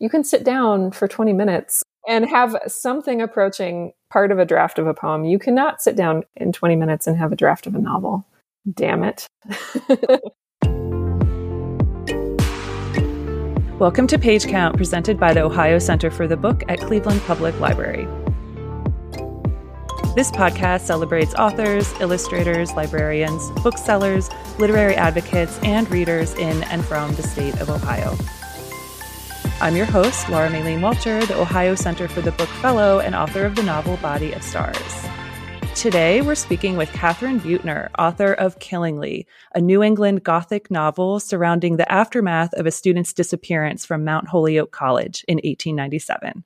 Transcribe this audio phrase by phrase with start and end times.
[0.00, 4.78] you can sit down for 20 minutes and have something approaching part of a draft
[4.78, 5.24] of a poem.
[5.24, 8.24] You cannot sit down in 20 minutes and have a draft of a novel.
[8.72, 9.26] Damn it.
[13.80, 17.58] Welcome to Page Count, presented by the Ohio Center for the Book at Cleveland Public
[17.58, 18.06] Library.
[20.14, 27.22] This podcast celebrates authors, illustrators, librarians, booksellers, literary advocates, and readers in and from the
[27.24, 28.16] state of Ohio.
[29.60, 33.44] I'm your host, Laura Maylene Walter, the Ohio Center for the Book Fellow and author
[33.44, 34.78] of the novel Body of Stars.
[35.74, 39.26] Today, we're speaking with Katharine Beutner, author of Killingly,
[39.56, 44.70] a New England Gothic novel surrounding the aftermath of a student's disappearance from Mount Holyoke
[44.70, 46.44] College in 1897.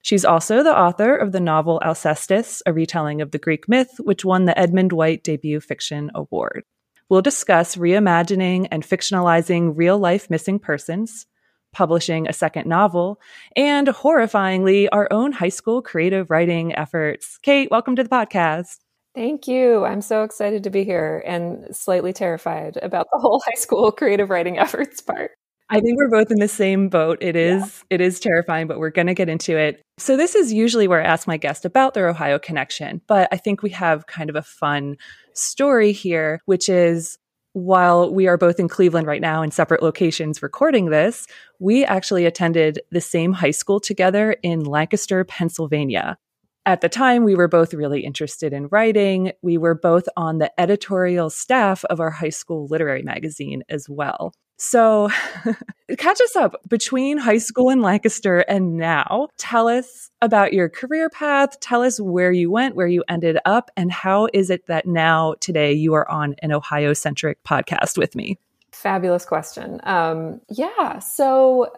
[0.00, 4.24] She's also the author of the novel Alcestis, a retelling of the Greek myth, which
[4.24, 6.64] won the Edmund White Debut Fiction Award.
[7.10, 11.26] We'll discuss reimagining and fictionalizing real life missing persons,
[11.74, 13.20] publishing a second novel,
[13.54, 17.38] and horrifyingly, our own high school creative writing efforts.
[17.42, 18.78] Kate, welcome to the podcast.
[19.14, 19.84] Thank you.
[19.84, 24.30] I'm so excited to be here and slightly terrified about the whole high school creative
[24.30, 25.32] writing efforts part.
[25.70, 27.18] I think we're both in the same boat.
[27.20, 27.96] It is yeah.
[27.96, 29.82] it is terrifying, but we're going to get into it.
[29.98, 33.36] So this is usually where I ask my guest about their Ohio connection, but I
[33.36, 34.96] think we have kind of a fun
[35.32, 37.18] story here, which is
[37.54, 41.26] while we are both in Cleveland right now in separate locations recording this,
[41.60, 46.18] we actually attended the same high school together in Lancaster, Pennsylvania.
[46.66, 49.32] At the time, we were both really interested in writing.
[49.40, 54.34] We were both on the editorial staff of our high school literary magazine as well.
[54.56, 55.10] So,
[55.98, 59.28] catch us up between high school in Lancaster and now.
[59.36, 61.58] Tell us about your career path.
[61.60, 65.34] Tell us where you went, where you ended up, and how is it that now,
[65.40, 68.38] today, you are on an Ohio centric podcast with me?
[68.72, 69.80] Fabulous question.
[69.82, 70.98] Um, yeah.
[71.00, 71.72] So,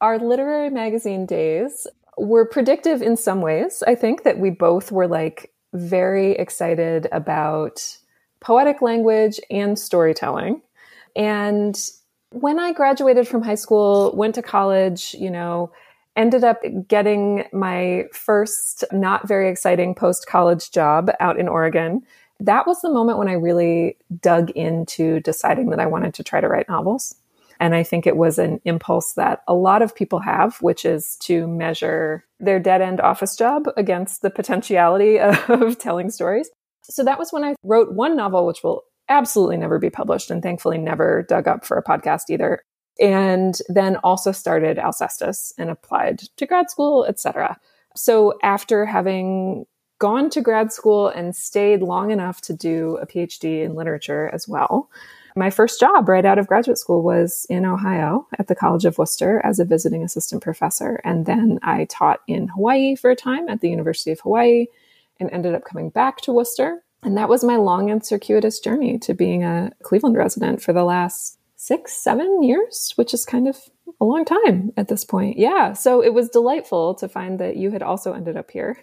[0.00, 1.86] our literary magazine days
[2.18, 3.82] were predictive in some ways.
[3.86, 7.96] I think that we both were like very excited about
[8.40, 10.60] poetic language and storytelling.
[11.14, 11.78] And
[12.32, 15.70] when I graduated from high school, went to college, you know,
[16.16, 22.02] ended up getting my first not very exciting post college job out in Oregon.
[22.40, 26.40] That was the moment when I really dug into deciding that I wanted to try
[26.40, 27.14] to write novels.
[27.60, 31.16] And I think it was an impulse that a lot of people have, which is
[31.18, 36.50] to measure their dead end office job against the potentiality of telling stories.
[36.82, 40.42] So that was when I wrote one novel, which will absolutely never be published and
[40.42, 42.62] thankfully never dug up for a podcast either.
[43.00, 47.58] And then also started Alcestis and applied to grad school, etc.
[47.96, 49.66] So after having
[49.98, 54.48] gone to grad school and stayed long enough to do a PhD in literature as
[54.48, 54.90] well,
[55.34, 58.98] my first job right out of graduate school was in Ohio at the College of
[58.98, 61.00] Wooster as a visiting assistant professor.
[61.04, 64.66] And then I taught in Hawaii for a time at the University of Hawaii
[65.18, 68.98] and ended up coming back to Wooster and that was my long and circuitous journey
[69.00, 73.56] to being a Cleveland resident for the last six, seven years, which is kind of
[74.00, 75.38] a long time at this point.
[75.38, 75.72] Yeah.
[75.72, 78.76] So it was delightful to find that you had also ended up here.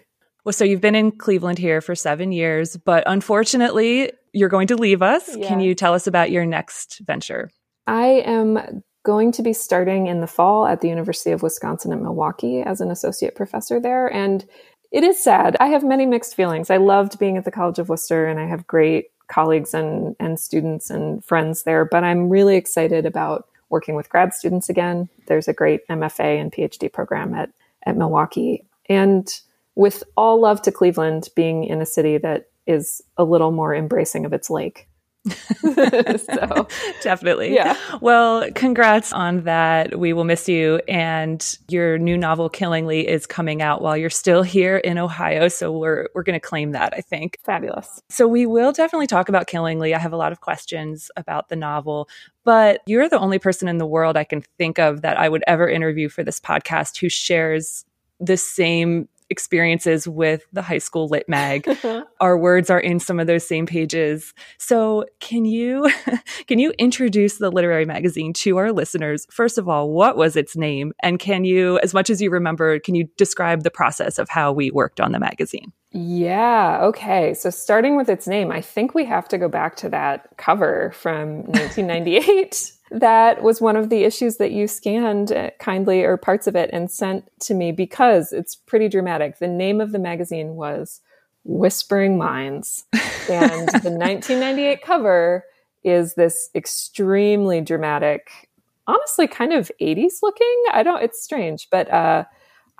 [0.44, 4.76] Well, so you've been in Cleveland here for seven years, but unfortunately, you're going to
[4.76, 5.36] leave us.
[5.36, 5.48] Yeah.
[5.48, 7.50] Can you tell us about your next venture?
[7.86, 12.00] I am going to be starting in the fall at the University of Wisconsin at
[12.00, 14.06] Milwaukee as an associate professor there.
[14.12, 14.46] And
[14.90, 15.56] it is sad.
[15.60, 16.70] I have many mixed feelings.
[16.70, 20.38] I loved being at the College of Wooster and I have great colleagues and, and
[20.38, 25.08] students and friends there, but I'm really excited about working with grad students again.
[25.26, 27.50] There's a great MFA and PhD program at,
[27.84, 28.64] at Milwaukee.
[28.88, 29.32] And
[29.76, 34.24] with all love to Cleveland, being in a city that is a little more embracing
[34.24, 34.88] of its lake.
[35.60, 36.66] so
[37.02, 37.54] definitely.
[37.54, 37.76] Yeah.
[38.00, 39.98] Well, congrats on that.
[39.98, 40.80] We will miss you.
[40.88, 45.48] And your new novel, Killingly, is coming out while you're still here in Ohio.
[45.48, 47.38] So we're we're gonna claim that, I think.
[47.44, 48.00] Fabulous.
[48.08, 49.94] So we will definitely talk about Killingly.
[49.94, 52.08] I have a lot of questions about the novel.
[52.44, 55.44] But you're the only person in the world I can think of that I would
[55.46, 57.84] ever interview for this podcast who shares
[58.18, 61.66] the same experiences with the high school lit mag.
[62.20, 64.34] Our words are in some of those same pages.
[64.58, 65.90] So, can you
[66.46, 69.26] can you introduce the literary magazine to our listeners?
[69.30, 70.92] First of all, what was its name?
[71.02, 74.52] And can you as much as you remember, can you describe the process of how
[74.52, 75.72] we worked on the magazine?
[75.92, 77.34] Yeah, okay.
[77.34, 80.92] So starting with its name, I think we have to go back to that cover
[80.92, 86.46] from 1998 that was one of the issues that you scanned uh, kindly or parts
[86.46, 89.38] of it and sent to me because it's pretty dramatic.
[89.38, 91.00] The name of the magazine was
[91.44, 92.84] Whispering Minds.
[92.92, 95.44] And the 1998 cover
[95.84, 98.50] is this extremely dramatic
[98.86, 100.64] honestly kind of 80s looking.
[100.72, 102.24] I don't, it's strange, but uh,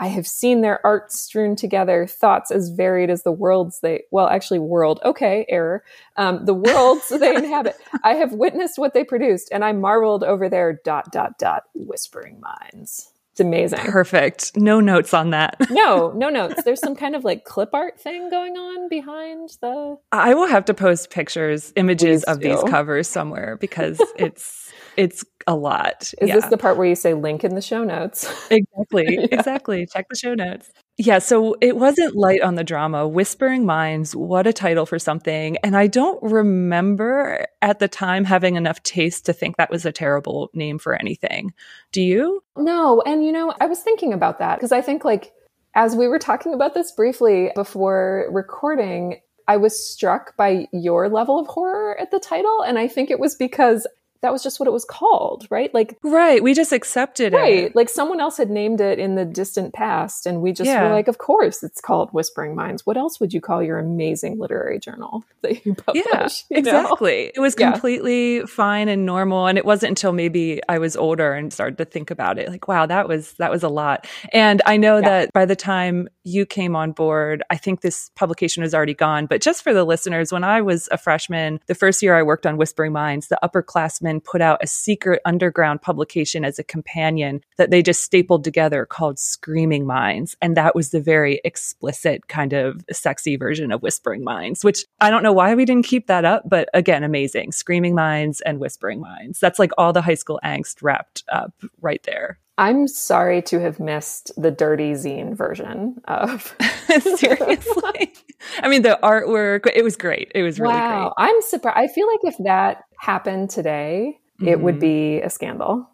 [0.01, 4.29] I have seen their art strewn together, thoughts as varied as the worlds they, well,
[4.29, 5.85] actually, world, okay, error,
[6.17, 7.77] um, the worlds they inhabit.
[8.03, 12.41] I have witnessed what they produced, and I marveled over their dot, dot, dot, whispering
[12.41, 13.13] minds.
[13.41, 13.79] It's amazing.
[13.79, 14.55] Perfect.
[14.55, 15.57] No notes on that.
[15.71, 16.63] no, no notes.
[16.63, 19.97] There's some kind of like clip art thing going on behind the.
[20.13, 22.49] I will have to post pictures, images Please of do.
[22.51, 26.13] these covers somewhere because it's it's a lot.
[26.21, 26.35] Is yeah.
[26.35, 28.31] this the part where you say link in the show notes?
[28.51, 29.07] Exactly.
[29.21, 29.27] yeah.
[29.33, 29.87] Exactly.
[29.87, 30.71] Check the show notes.
[31.03, 33.09] Yeah, so it wasn't light on the drama.
[33.09, 35.57] Whispering Minds, what a title for something.
[35.65, 39.93] And I don't remember at the time having enough taste to think that was a
[39.93, 41.55] terrible name for anything.
[41.93, 42.45] Do you?
[42.55, 43.01] No.
[43.07, 45.33] And you know, I was thinking about that because I think like
[45.75, 51.39] as we were talking about this briefly before recording, I was struck by your level
[51.39, 52.61] of horror at the title.
[52.61, 53.87] And I think it was because
[54.23, 55.73] that was just what it was called, right?
[55.73, 56.43] Like, right.
[56.43, 57.63] We just accepted right, it.
[57.63, 57.77] Right.
[57.77, 60.27] Like someone else had named it in the distant past.
[60.27, 60.83] And we just yeah.
[60.83, 62.85] were like, of course it's called Whispering Minds.
[62.85, 66.05] What else would you call your amazing literary journal that you publish?
[66.13, 67.25] Yeah, you exactly.
[67.25, 67.31] Know?
[67.37, 68.47] It was completely yeah.
[68.47, 69.47] fine and normal.
[69.47, 72.69] And it wasn't until maybe I was older and started to think about it like,
[72.69, 74.07] wow, that was, that was a lot.
[74.33, 75.09] And I know yeah.
[75.09, 79.27] that by the time you came on board, I think this publication was already gone.
[79.27, 82.47] But just for the listeners, when I was a freshman, the first year I worked
[82.47, 87.71] on Whispering Minds, the upperclassmen put out a secret underground publication as a companion that
[87.71, 90.37] they just stapled together called Screaming Minds.
[90.41, 95.11] And that was the very explicit kind of sexy version of Whispering Minds, which I
[95.11, 97.53] don't know why we didn't keep that up, but again, amazing.
[97.53, 99.39] Screaming Minds and Whispering Minds.
[99.39, 101.53] That's like all the high school angst wrapped up
[101.83, 102.39] right there.
[102.59, 106.55] I'm sorry to have missed the dirty zine version of.
[107.17, 108.13] Seriously,
[108.59, 109.71] I mean the artwork.
[109.75, 110.31] It was great.
[110.35, 111.15] It was really wow.
[111.17, 111.27] great.
[111.27, 111.79] I'm surprised.
[111.79, 114.49] I feel like if that happened today, mm-hmm.
[114.49, 114.81] it would mm-hmm.
[114.81, 115.89] be a scandal.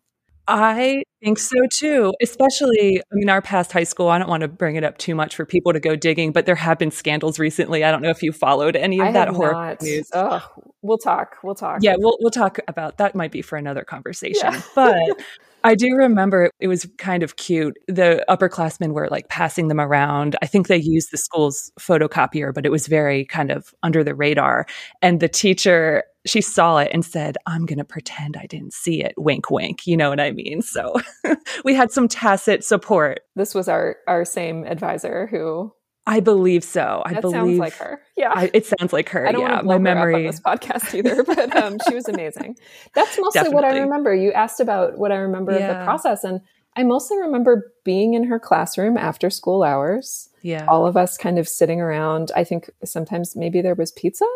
[0.48, 2.14] I think so too.
[2.22, 4.08] Especially, I mean, our past high school.
[4.08, 6.46] I don't want to bring it up too much for people to go digging, but
[6.46, 7.84] there have been scandals recently.
[7.84, 9.82] I don't know if you followed any of I that horror not.
[9.82, 10.08] news.
[10.12, 10.44] Oh,
[10.82, 11.36] we'll talk.
[11.42, 11.78] We'll talk.
[11.82, 13.14] Yeah, we'll we'll talk about that.
[13.14, 14.52] Might be for another conversation.
[14.52, 14.62] Yeah.
[14.74, 14.98] But
[15.66, 17.76] I do remember it was kind of cute.
[17.88, 20.36] The upperclassmen were like passing them around.
[20.40, 24.14] I think they used the school's photocopier, but it was very kind of under the
[24.14, 24.66] radar.
[25.02, 29.02] And the teacher, she saw it and said, I'm going to pretend I didn't see
[29.02, 29.14] it.
[29.16, 29.88] Wink, wink.
[29.88, 30.62] You know what I mean?
[30.62, 31.00] So
[31.64, 33.22] we had some tacit support.
[33.34, 35.72] This was our, our same advisor who
[36.06, 37.02] I believe so.
[37.04, 38.00] I that believe sounds like her.
[38.16, 39.26] Yeah, I, it sounds like her.
[39.26, 42.08] I don't yeah, want to my memory on this podcast either, but um, she was
[42.08, 42.56] amazing.
[42.94, 43.54] That's mostly Definitely.
[43.54, 44.14] what I remember.
[44.14, 45.70] You asked about what I remember yeah.
[45.70, 46.40] of the process, and
[46.76, 50.28] I mostly remember being in her classroom after school hours.
[50.42, 52.30] Yeah, all of us kind of sitting around.
[52.36, 54.26] I think sometimes maybe there was pizza.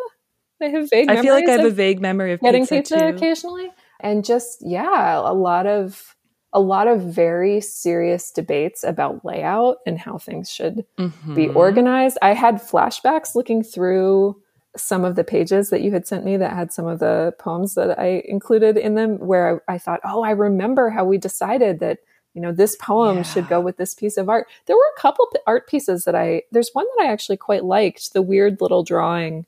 [0.60, 1.08] I have vague.
[1.08, 3.70] I feel like I have a vague memory of getting pizza, pizza occasionally,
[4.00, 6.16] and just yeah, a lot of
[6.52, 11.34] a lot of very serious debates about layout and how things should mm-hmm.
[11.34, 12.18] be organized.
[12.22, 14.40] I had flashbacks looking through
[14.76, 17.74] some of the pages that you had sent me that had some of the poems
[17.74, 21.80] that I included in them, where I, I thought, oh, I remember how we decided
[21.80, 21.98] that
[22.34, 23.22] you know this poem yeah.
[23.24, 24.46] should go with this piece of art.
[24.66, 28.12] There were a couple art pieces that I there's one that I actually quite liked,
[28.12, 29.46] the weird little drawing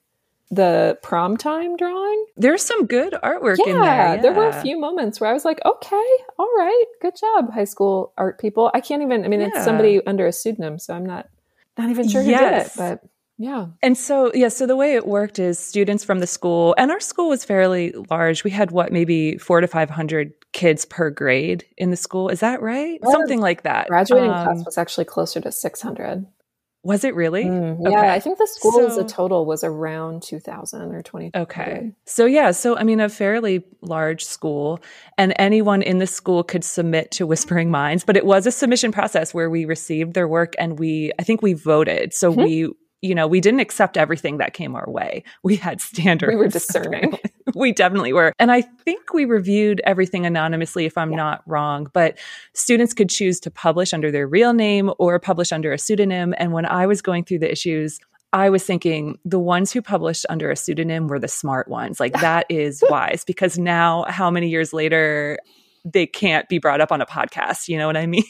[0.52, 2.26] the prom time drawing.
[2.36, 3.84] There's some good artwork yeah, in there.
[3.84, 7.52] Yeah, there were a few moments where I was like, okay, all right, good job,
[7.52, 8.70] high school art people.
[8.74, 9.48] I can't even, I mean, yeah.
[9.48, 11.26] it's somebody under a pseudonym, so I'm not,
[11.78, 12.74] not even sure who yes.
[12.74, 13.68] did it, but yeah.
[13.82, 17.00] And so, yeah, so the way it worked is students from the school, and our
[17.00, 18.44] school was fairly large.
[18.44, 22.28] We had what, maybe four to 500 kids per grade in the school.
[22.28, 23.00] Is that right?
[23.10, 23.88] Something like that.
[23.88, 26.26] Graduating um, class was actually closer to 600.
[26.84, 27.44] Was it really?
[27.44, 28.08] Mm, yeah, okay.
[28.10, 31.30] I think the school so, as a total was around 2000 or 20.
[31.34, 31.92] Okay.
[32.06, 34.80] So, yeah, so I mean, a fairly large school,
[35.16, 38.90] and anyone in the school could submit to Whispering Minds, but it was a submission
[38.90, 42.12] process where we received their work and we, I think we voted.
[42.14, 42.42] So, mm-hmm.
[42.42, 45.24] we you know, we didn't accept everything that came our way.
[45.42, 46.30] We had standards.
[46.30, 47.18] We were discerning.
[47.54, 48.32] we definitely were.
[48.38, 51.16] And I think we reviewed everything anonymously, if I'm yeah.
[51.16, 52.16] not wrong, but
[52.54, 56.34] students could choose to publish under their real name or publish under a pseudonym.
[56.38, 57.98] And when I was going through the issues,
[58.32, 62.00] I was thinking the ones who published under a pseudonym were the smart ones.
[62.00, 65.38] Like that is wise because now, how many years later,
[65.84, 67.68] they can't be brought up on a podcast.
[67.68, 68.24] You know what I mean?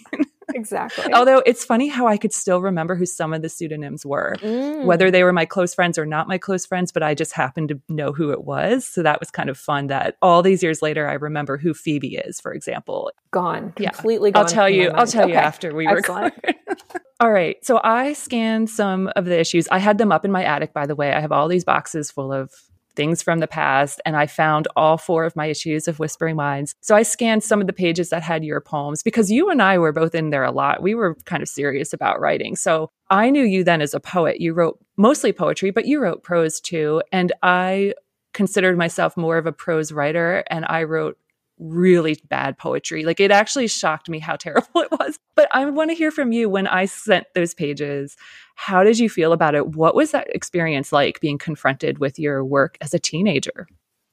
[0.54, 1.12] Exactly.
[1.12, 4.84] Although it's funny how I could still remember who some of the pseudonyms were, mm.
[4.84, 7.68] whether they were my close friends or not my close friends, but I just happened
[7.70, 8.86] to know who it was.
[8.86, 12.16] So that was kind of fun that all these years later, I remember who Phoebe
[12.16, 13.10] is, for example.
[13.30, 13.72] Gone.
[13.72, 14.34] Completely yeah.
[14.34, 14.42] gone.
[14.42, 15.32] I'll tell you, I'll tell okay.
[15.32, 16.34] you after we Excellent.
[16.44, 16.56] record.
[17.20, 17.64] all right.
[17.64, 19.68] So I scanned some of the issues.
[19.68, 21.12] I had them up in my attic, by the way.
[21.12, 22.52] I have all these boxes full of
[22.94, 26.74] things from the past and I found all four of my issues of Whispering Minds.
[26.80, 29.78] So I scanned some of the pages that had your poems because you and I
[29.78, 30.82] were both in there a lot.
[30.82, 32.56] We were kind of serious about writing.
[32.56, 34.40] So I knew you then as a poet.
[34.40, 37.02] You wrote mostly poetry, but you wrote prose too.
[37.12, 37.94] And I
[38.32, 41.18] considered myself more of a prose writer and I wrote
[41.62, 43.04] really bad poetry.
[43.04, 45.18] Like it actually shocked me how terrible it was.
[45.34, 48.16] But I want to hear from you when I sent those pages.
[48.54, 49.68] How did you feel about it?
[49.68, 53.66] What was that experience like being confronted with your work as a teenager?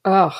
[0.04, 0.36] Oh,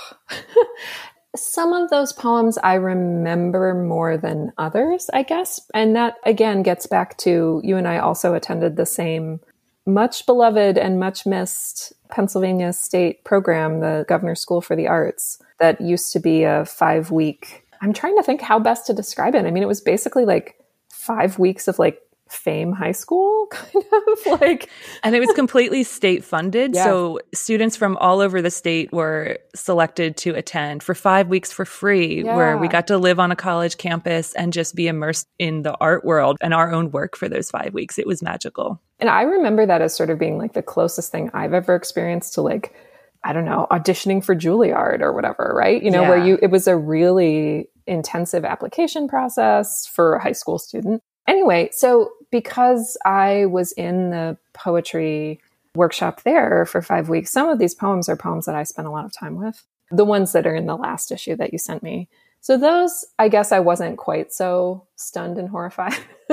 [1.36, 5.60] some of those poems I remember more than others, I guess.
[5.74, 9.40] And that again gets back to you and I also attended the same
[9.87, 15.80] much beloved and much missed Pennsylvania state program, the Governor's School for the Arts, that
[15.80, 17.66] used to be a five week.
[17.80, 19.46] I'm trying to think how best to describe it.
[19.46, 20.56] I mean, it was basically like
[20.90, 24.68] five weeks of like fame high school kind of like
[25.02, 26.84] and it was completely state funded yeah.
[26.84, 31.64] so students from all over the state were selected to attend for 5 weeks for
[31.64, 32.37] free yeah.
[32.37, 35.75] where we got to live on a college campus and just be immersed in the
[35.78, 39.23] art world and our own work for those 5 weeks it was magical and i
[39.23, 42.75] remember that as sort of being like the closest thing i've ever experienced to like
[43.23, 45.83] I don't know, auditioning for Juilliard or whatever, right?
[45.83, 46.09] You know, yeah.
[46.09, 51.02] where you, it was a really intensive application process for a high school student.
[51.26, 55.40] Anyway, so because I was in the poetry
[55.75, 58.90] workshop there for five weeks, some of these poems are poems that I spent a
[58.90, 59.64] lot of time with.
[59.90, 62.09] The ones that are in the last issue that you sent me.
[62.42, 65.99] So those, I guess I wasn't quite so stunned and horrified.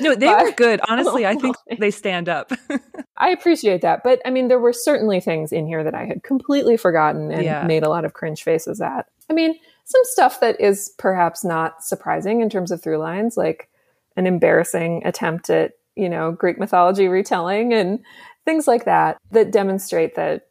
[0.00, 0.80] no, they were good.
[0.88, 2.50] Honestly, I think they stand up.
[3.16, 4.02] I appreciate that.
[4.02, 7.44] But I mean, there were certainly things in here that I had completely forgotten and
[7.44, 7.64] yeah.
[7.64, 9.06] made a lot of cringe faces at.
[9.30, 13.68] I mean, some stuff that is perhaps not surprising in terms of through lines, like
[14.16, 18.00] an embarrassing attempt at, you know, Greek mythology retelling and
[18.44, 20.48] things like that, that demonstrate that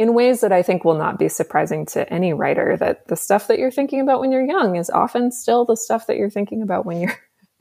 [0.00, 3.48] in ways that I think will not be surprising to any writer, that the stuff
[3.48, 6.62] that you're thinking about when you're young is often still the stuff that you're thinking
[6.62, 7.18] about when you're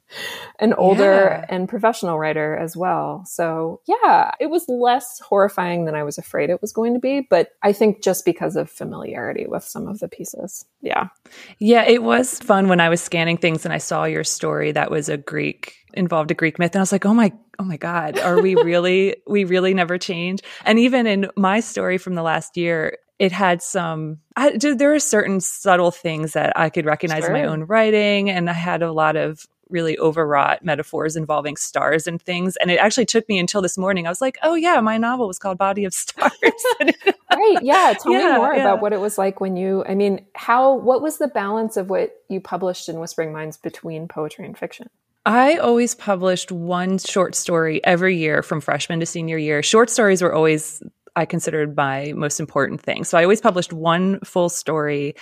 [0.60, 1.46] an older yeah.
[1.50, 3.26] and professional writer as well.
[3.26, 7.28] So, yeah, it was less horrifying than I was afraid it was going to be,
[7.30, 10.64] but I think just because of familiarity with some of the pieces.
[10.82, 11.10] Yeah.
[11.58, 14.90] Yeah, it was fun when I was scanning things and I saw your story that
[14.90, 17.78] was a Greek involved a Greek myth and I was like, "Oh my oh my
[17.78, 22.24] god, are we really we really never change?" And even in my story from the
[22.24, 27.26] last year, it had some I, there were certain subtle things that i could recognize
[27.26, 27.36] sure.
[27.36, 32.08] in my own writing and i had a lot of really overwrought metaphors involving stars
[32.08, 32.56] and things.
[32.58, 34.08] And it actually took me until this morning.
[34.08, 36.32] I was like, oh, yeah, my novel was called Body of Stars.
[36.82, 37.58] right.
[37.62, 37.94] Yeah.
[38.00, 38.62] Tell yeah, me more yeah.
[38.62, 41.90] about what it was like when you, I mean, how, what was the balance of
[41.90, 44.90] what you published in Whispering Minds between poetry and fiction?
[45.30, 49.62] I always published one short story every year from freshman to senior year.
[49.62, 50.82] Short stories were always
[51.16, 53.04] I considered my most important thing.
[53.04, 55.14] So I always published one full story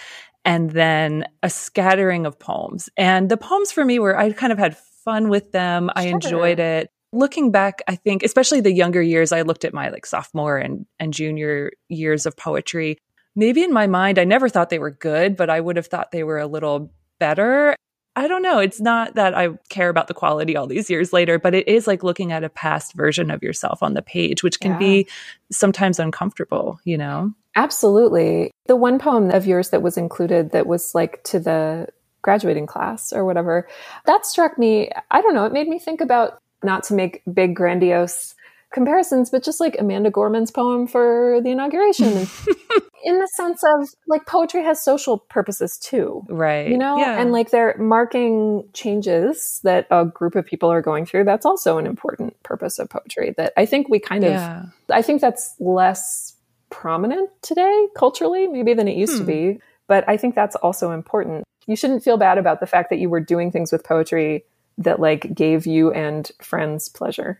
[0.46, 2.90] and then a scattering of poems.
[2.96, 5.92] And the poems for me were, I kind of had fun with them.
[5.98, 6.04] Sure.
[6.06, 6.90] I enjoyed it.
[7.12, 10.86] Looking back, I think, especially the younger years, I looked at my like sophomore and,
[11.02, 12.98] and junior years of poetry.
[13.36, 16.12] Maybe in my mind, I never thought they were good, but I would have thought
[16.12, 17.76] they were a little better.
[18.18, 18.58] I don't know.
[18.58, 21.86] It's not that I care about the quality all these years later, but it is
[21.86, 24.80] like looking at a past version of yourself on the page, which can yeah.
[24.80, 25.08] be
[25.52, 27.32] sometimes uncomfortable, you know?
[27.56, 28.50] Absolutely.
[28.66, 31.90] The one poem of yours that was included that was like to the
[32.24, 33.68] graduating class or whatever,
[34.08, 34.90] that struck me.
[35.12, 35.46] I don't know.
[35.46, 38.34] It made me think about not to make big, grandiose
[38.78, 42.28] comparisons, but just like Amanda Gorman's poem for the inauguration.
[43.04, 46.24] in the sense of like poetry has social purposes too.
[46.30, 46.68] Right.
[46.68, 46.98] You know?
[46.98, 47.20] Yeah.
[47.20, 51.24] And like they're marking changes that a group of people are going through.
[51.24, 54.64] That's also an important purpose of poetry that I think we kind yeah.
[54.64, 56.36] of, I think that's less
[56.70, 59.20] prominent today culturally, maybe than it used hmm.
[59.20, 59.60] to be.
[59.88, 61.46] But I think that's also important.
[61.66, 64.46] You shouldn't feel bad about the fact that you were doing things with poetry
[64.78, 67.40] that like gave you and friends pleasure.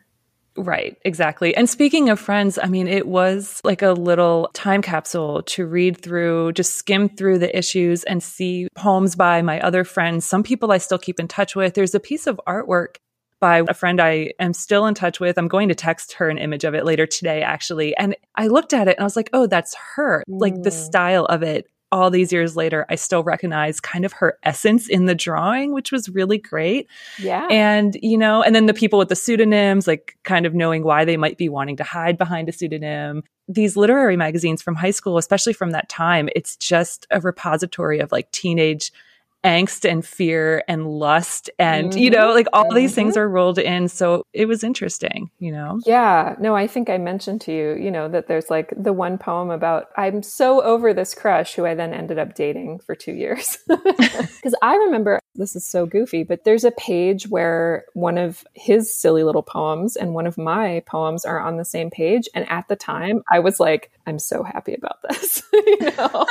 [0.58, 1.56] Right, exactly.
[1.56, 6.02] And speaking of friends, I mean, it was like a little time capsule to read
[6.02, 10.26] through, just skim through the issues and see poems by my other friends.
[10.26, 11.76] Some people I still keep in touch with.
[11.76, 12.96] There's a piece of artwork
[13.40, 15.38] by a friend I am still in touch with.
[15.38, 17.96] I'm going to text her an image of it later today, actually.
[17.96, 20.24] And I looked at it and I was like, oh, that's her.
[20.30, 20.42] Mm.
[20.42, 20.86] Like the mm.
[20.86, 21.68] style of it.
[21.92, 25.92] All these years later, I still recognize kind of her essence in the drawing, which
[25.92, 26.90] was really great.
[27.18, 27.48] Yeah.
[27.50, 31.06] And, you know, and then the people with the pseudonyms, like kind of knowing why
[31.06, 33.24] they might be wanting to hide behind a pseudonym.
[33.48, 38.12] These literary magazines from high school, especially from that time, it's just a repository of
[38.12, 38.92] like teenage
[39.44, 42.00] angst and fear and lust and mm-hmm.
[42.00, 43.22] you know like all these things mm-hmm.
[43.22, 43.88] are rolled in.
[43.88, 45.80] So it was interesting you know?
[45.86, 46.36] Yeah.
[46.40, 49.50] No i think i mentioned to you you know that there's like the one poem
[49.50, 53.58] about i'm so over this crush who i then ended up dating for two years.
[53.68, 58.94] Because i remember this is so goofy but there's a page where one of his
[58.94, 62.28] silly little poems and one of my poems are on the same page.
[62.34, 66.26] And at the time i was like i'm so happy about this you know?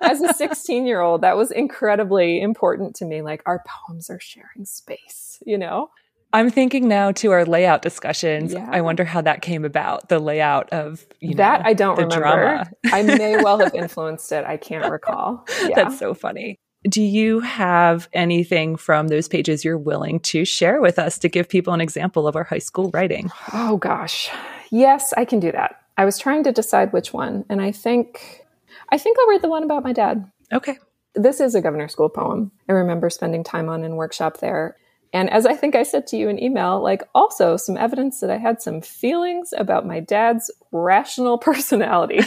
[0.00, 3.22] As a 16 year old that was incredibly important to me.
[3.22, 5.90] Like our poems are sharing space, you know?
[6.34, 8.52] I'm thinking now to our layout discussions.
[8.52, 8.68] Yeah.
[8.68, 10.08] I wonder how that came about.
[10.08, 12.68] The layout of you that know, I don't remember.
[12.86, 14.44] I may well have influenced it.
[14.44, 15.46] I can't recall.
[15.62, 15.76] Yeah.
[15.76, 16.58] That's so funny.
[16.88, 21.48] Do you have anything from those pages you're willing to share with us to give
[21.48, 23.30] people an example of our high school writing?
[23.52, 24.28] Oh gosh,
[24.70, 25.76] yes, I can do that.
[25.96, 28.44] I was trying to decide which one, and I think
[28.88, 30.30] I think I'll read the one about my dad.
[30.52, 30.78] Okay.
[31.14, 32.50] This is a governor school poem.
[32.68, 34.76] I remember spending time on in workshop there.
[35.12, 38.30] And as I think I said to you in email, like also some evidence that
[38.30, 42.20] I had some feelings about my dad's rational personality.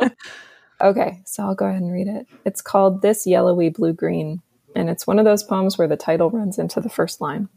[0.80, 2.26] okay, so I'll go ahead and read it.
[2.44, 4.42] It's called This Yellowy Blue Green,
[4.74, 7.48] and it's one of those poems where the title runs into the first line.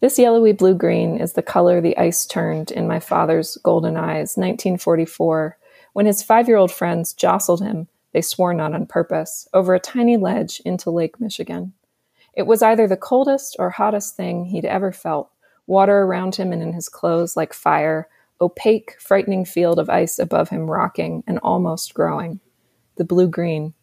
[0.00, 4.36] This yellowy blue green is the color the ice turned in my father's golden eyes,
[4.36, 5.58] 1944,
[5.92, 9.80] when his five year old friends jostled him they swore not on purpose, over a
[9.80, 11.72] tiny ledge into Lake Michigan.
[12.34, 15.30] It was either the coldest or hottest thing he'd ever felt
[15.66, 18.08] water around him and in his clothes like fire,
[18.40, 22.40] opaque, frightening field of ice above him rocking and almost growing.
[22.96, 23.74] The blue green.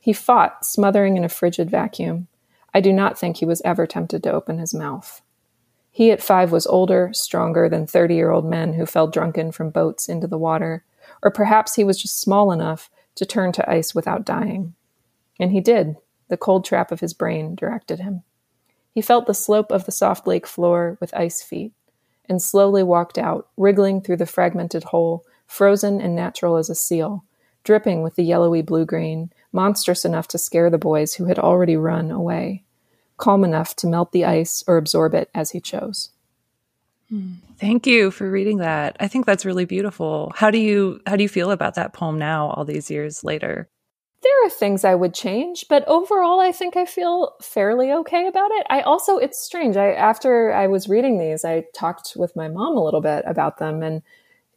[0.00, 2.28] He fought, smothering in a frigid vacuum.
[2.72, 5.22] I do not think he was ever tempted to open his mouth.
[5.90, 9.70] He at five was older, stronger than 30 year old men who fell drunken from
[9.70, 10.84] boats into the water.
[11.22, 14.74] Or perhaps he was just small enough to turn to ice without dying.
[15.38, 15.96] And he did.
[16.28, 18.22] The cold trap of his brain directed him.
[18.92, 21.72] He felt the slope of the soft lake floor with ice feet
[22.28, 27.24] and slowly walked out, wriggling through the fragmented hole, frozen and natural as a seal,
[27.64, 31.76] dripping with the yellowy blue green, monstrous enough to scare the boys who had already
[31.76, 32.64] run away,
[33.16, 36.10] calm enough to melt the ice or absorb it as he chose.
[37.58, 38.96] Thank you for reading that.
[39.00, 40.32] I think that's really beautiful.
[40.34, 43.68] How do you how do you feel about that poem now all these years later?
[44.22, 48.50] There are things I would change, but overall I think I feel fairly okay about
[48.52, 48.66] it.
[48.70, 49.76] I also it's strange.
[49.76, 53.58] I after I was reading these, I talked with my mom a little bit about
[53.58, 54.02] them and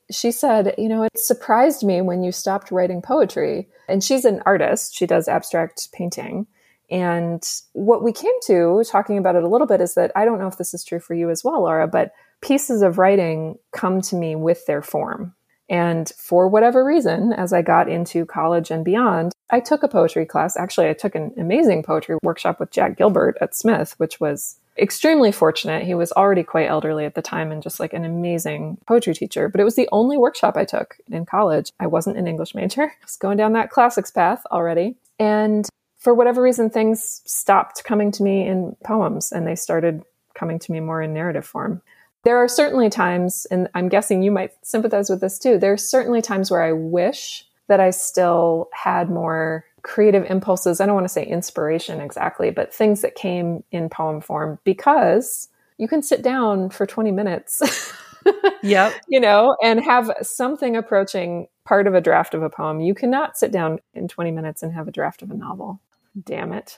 [0.10, 3.68] she said, you know, it surprised me when you stopped writing poetry.
[3.90, 4.96] And she's an artist.
[4.96, 6.48] She does abstract painting.
[6.90, 7.44] And
[7.74, 10.48] what we came to talking about it a little bit is that I don't know
[10.48, 14.16] if this is true for you as well, Laura, but pieces of writing come to
[14.16, 15.34] me with their form.
[15.70, 20.26] And for whatever reason, as I got into college and beyond, I took a poetry
[20.26, 20.56] class.
[20.56, 25.32] Actually, I took an amazing poetry workshop with Jack Gilbert at Smith, which was extremely
[25.32, 25.84] fortunate.
[25.84, 29.50] He was already quite elderly at the time and just like an amazing poetry teacher.
[29.50, 31.72] But it was the only workshop I took in college.
[31.80, 32.84] I wasn't an English major.
[32.84, 34.96] I was going down that classics path already.
[35.20, 40.04] And for whatever reason, things stopped coming to me in poems and they started
[40.36, 41.82] coming to me more in narrative form
[42.24, 45.58] there are certainly times, and I'm guessing you might sympathize with this too.
[45.58, 50.82] there are certainly times where I wish that I still had more creative impulses.
[50.82, 55.50] I don't want to say inspiration exactly, but things that came in poem form because
[55.78, 57.94] you can sit down for 20 minutes.
[58.64, 58.94] yep.
[59.08, 62.80] You know, and have something approaching part of a draft of a poem.
[62.80, 65.80] You cannot sit down in 20 minutes and have a draft of a novel
[66.24, 66.78] damn it.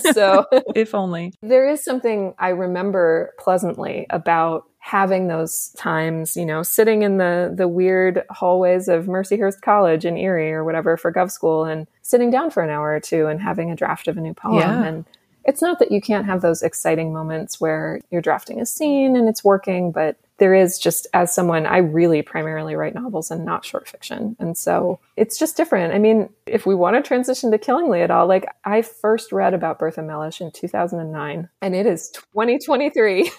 [0.12, 1.34] so, if only.
[1.42, 7.52] There is something I remember pleasantly about having those times, you know, sitting in the
[7.54, 12.30] the weird hallways of Mercyhurst College in Erie or whatever for Gov School and sitting
[12.30, 14.84] down for an hour or two and having a draft of a new poem yeah.
[14.84, 15.04] and
[15.44, 19.28] it's not that you can't have those exciting moments where you're drafting a scene and
[19.28, 23.64] it's working, but there is just as someone I really primarily write novels and not
[23.64, 24.36] short fiction.
[24.40, 25.94] And so it's just different.
[25.94, 29.52] I mean, if we want to transition to Killingly at all, like I first read
[29.52, 33.30] about Bertha Mellish in 2009 and it is 2023.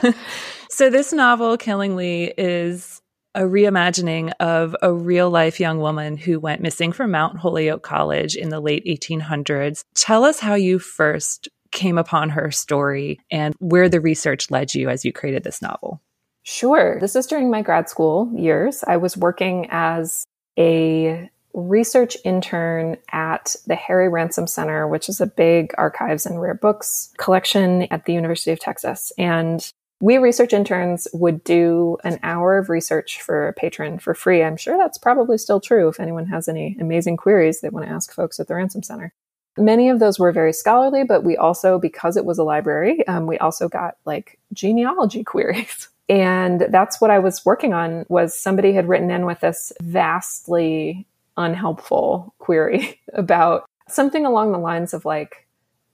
[0.70, 3.02] so this novel Killingly is
[3.34, 8.36] a reimagining of a real life young woman who went missing from Mount Holyoke College
[8.36, 9.84] in the late 1800s.
[9.94, 14.88] Tell us how you first came upon her story and where the research led you
[14.88, 16.00] as you created this novel.
[16.42, 16.98] Sure.
[17.00, 18.82] This is during my grad school years.
[18.86, 20.24] I was working as
[20.58, 26.54] a research intern at the Harry Ransom Center, which is a big archives and rare
[26.54, 29.12] books collection at the University of Texas.
[29.18, 34.42] And we research interns would do an hour of research for a patron for free.
[34.42, 37.92] I'm sure that's probably still true if anyone has any amazing queries they want to
[37.92, 39.12] ask folks at the Ransom Center.
[39.56, 43.26] Many of those were very scholarly, but we also, because it was a library, um,
[43.26, 45.88] we also got like genealogy queries.
[46.08, 51.06] And that's what I was working on was somebody had written in with this vastly
[51.36, 55.46] unhelpful query about something along the lines of like,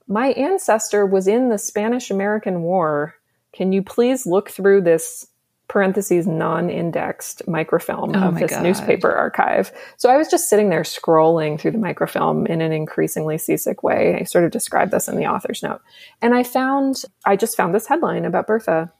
[0.07, 3.15] my ancestor was in the Spanish American War.
[3.53, 5.27] Can you please look through this
[5.69, 8.63] parentheses non-indexed microfilm oh of this God.
[8.63, 9.71] newspaper archive.
[9.97, 14.17] So I was just sitting there scrolling through the microfilm in an increasingly seasick way.
[14.19, 15.81] I sort of described this in the author's note.
[16.21, 18.91] And I found I just found this headline about Bertha,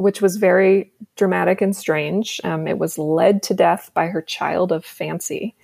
[0.00, 2.40] which was very dramatic and strange.
[2.42, 5.54] Um, it was led to death by her child of fancy.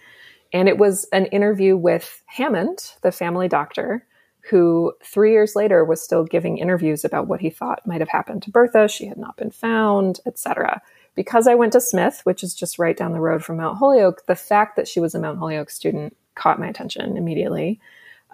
[0.53, 4.07] And it was an interview with Hammond, the family doctor,
[4.51, 8.43] who three years later was still giving interviews about what he thought might have happened
[8.43, 8.89] to Bertha.
[8.89, 10.83] She had not been found, etc.
[11.15, 14.27] Because I went to Smith, which is just right down the road from Mount Holyoke,
[14.27, 17.81] the fact that she was a Mount Holyoke student caught my attention immediately.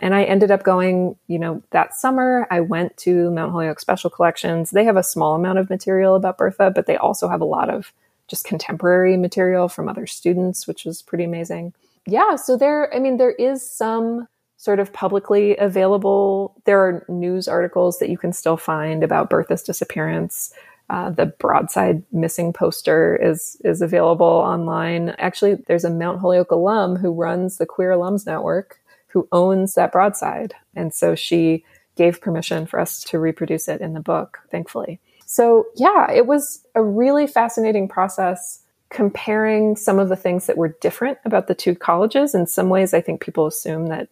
[0.03, 4.11] And I ended up going, you know, that summer, I went to Mount Holyoke Special
[4.11, 4.73] Collections.
[4.73, 7.71] They have a small amount of material about Bertha, but they also have a lot
[7.71, 7.93] of
[8.27, 11.73] just contemporary material from other students, which was pretty amazing.
[12.05, 16.57] Yeah, so there, I mean, there is some sort of publicly available.
[16.65, 20.53] There are news articles that you can still find about Bertha's disappearance.
[20.91, 25.11] Uh, the broadside missing poster is is available online.
[25.19, 28.82] Actually, there's a Mount Holyoke alum who runs the Queer Alums Network
[29.13, 31.65] who owns that broadside, and so she
[31.97, 34.39] gave permission for us to reproduce it in the book.
[34.51, 40.59] Thankfully, so yeah, it was a really fascinating process comparing some of the things that
[40.59, 42.35] were different about the two colleges.
[42.35, 44.09] In some ways, I think people assume that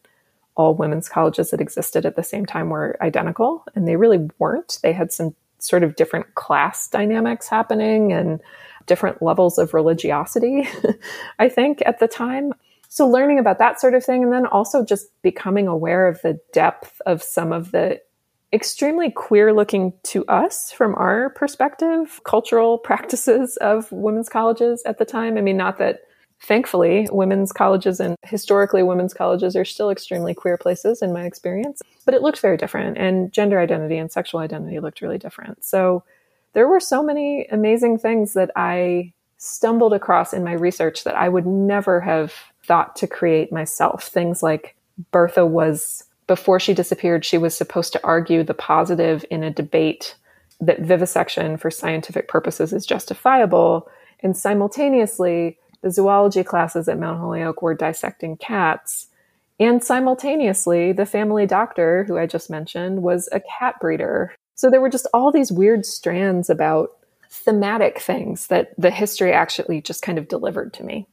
[0.56, 4.78] all women's colleges that existed at the same time were identical, and they really weren't.
[4.82, 8.40] They had some sort of different class dynamics happening and
[8.86, 10.68] different levels of religiosity,
[11.38, 12.54] I think, at the time.
[12.92, 16.40] So, learning about that sort of thing, and then also just becoming aware of the
[16.52, 18.00] depth of some of the
[18.52, 25.04] extremely queer looking to us from our perspective cultural practices of women's colleges at the
[25.04, 25.38] time.
[25.38, 26.00] I mean, not that
[26.42, 31.82] Thankfully, women's colleges and historically women's colleges are still extremely queer places in my experience,
[32.06, 35.62] but it looked very different and gender identity and sexual identity looked really different.
[35.62, 36.02] So
[36.54, 41.28] there were so many amazing things that I stumbled across in my research that I
[41.28, 42.32] would never have
[42.64, 44.04] thought to create myself.
[44.04, 44.76] Things like
[45.12, 50.16] Bertha was, before she disappeared, she was supposed to argue the positive in a debate
[50.60, 53.88] that vivisection for scientific purposes is justifiable.
[54.20, 59.06] And simultaneously, the zoology classes at Mount Holyoke were dissecting cats.
[59.58, 64.34] And simultaneously, the family doctor, who I just mentioned, was a cat breeder.
[64.54, 66.90] So there were just all these weird strands about
[67.30, 71.06] thematic things that the history actually just kind of delivered to me.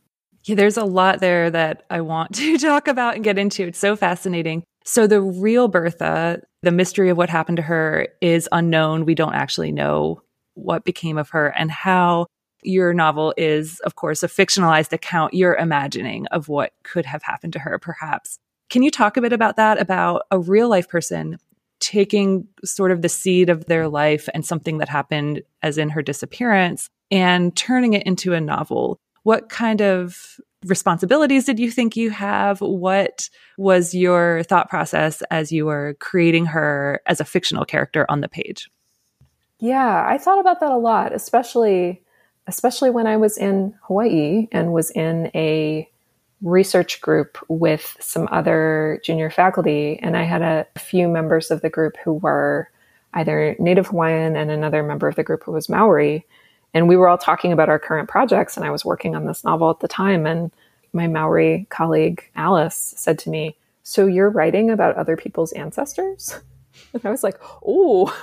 [0.47, 3.67] Yeah, there's a lot there that I want to talk about and get into.
[3.67, 4.63] It's so fascinating.
[4.85, 9.05] So, the real Bertha, the mystery of what happened to her is unknown.
[9.05, 10.21] We don't actually know
[10.53, 12.25] what became of her and how
[12.63, 17.53] your novel is, of course, a fictionalized account you're imagining of what could have happened
[17.53, 18.39] to her, perhaps.
[18.69, 21.37] Can you talk a bit about that, about a real life person
[21.79, 26.01] taking sort of the seed of their life and something that happened, as in her
[26.01, 28.97] disappearance, and turning it into a novel?
[29.27, 32.61] What kind of responsibilities did you think you have?
[32.61, 38.21] What was your thought process as you were creating her as a fictional character on
[38.21, 38.69] the page?
[39.59, 42.01] Yeah, I thought about that a lot, especially
[42.47, 45.89] especially when I was in Hawaii and was in a
[46.41, 49.99] research group with some other junior faculty.
[50.01, 52.69] And I had a few members of the group who were
[53.13, 56.25] either Native Hawaiian and another member of the group who was Maori.
[56.77, 58.55] And we were all talking about our current projects.
[58.55, 60.27] And I was working on this novel at the time.
[60.27, 60.51] And
[60.93, 66.39] my Maori colleague, Alice, said to me, So you're writing about other people's ancestors?
[66.93, 68.13] And I was like, Oh,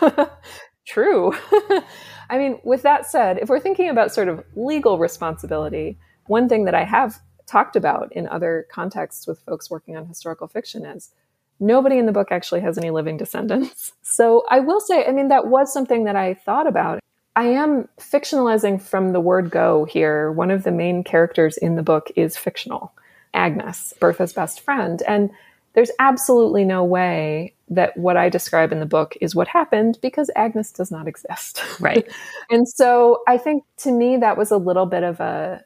[0.87, 1.35] true.
[2.31, 6.65] I mean, with that said, if we're thinking about sort of legal responsibility, one thing
[6.67, 11.11] that I have talked about in other contexts with folks working on historical fiction is
[11.59, 13.93] nobody in the book actually has any living descendants.
[14.03, 17.01] So I will say, I mean, that was something that I thought about.
[17.37, 20.31] I am fictionalizing from the word go here.
[20.31, 22.93] One of the main characters in the book is fictional
[23.33, 25.03] Agnes, Bertha's best friend.
[25.09, 25.31] And
[25.73, 30.31] there's absolutely no way that what I describe in the book is what happened because
[30.37, 31.63] Agnes does not exist.
[31.81, 32.09] Right.
[32.51, 35.63] and so I think to me that was a little bit of a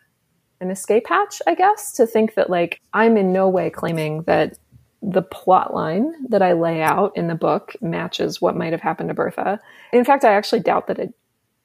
[0.60, 4.58] an escape hatch, I guess, to think that like I'm in no way claiming that
[5.02, 9.10] the plot line that I lay out in the book matches what might have happened
[9.10, 9.60] to Bertha.
[9.92, 11.14] In fact, I actually doubt that it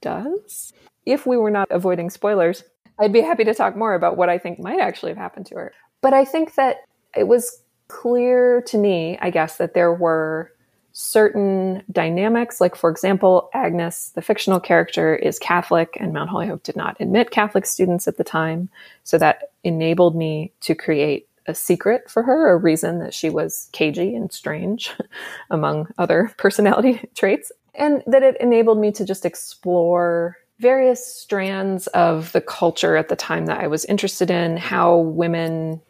[0.04, 0.72] does.
[1.06, 2.64] If we were not avoiding spoilers,
[3.00, 5.56] I'd be happy to talk more about what I think might actually have happened to
[5.56, 5.74] her.
[6.02, 6.78] But I think that
[7.18, 10.52] it was clear to me, I guess, that there were
[10.92, 12.62] certain dynamics.
[12.62, 17.32] Like, for example, Agnes, the fictional character, is Catholic, and Mount Holyoke did not admit
[17.32, 18.70] Catholic students at the time.
[19.04, 23.70] So that enabled me to create a secret for her, a reason that she was
[23.74, 24.92] cagey and strange,
[25.50, 27.52] among other personality traits.
[27.76, 33.16] And that it enabled me to just explore various strands of the culture at the
[33.16, 35.82] time that I was interested in, how women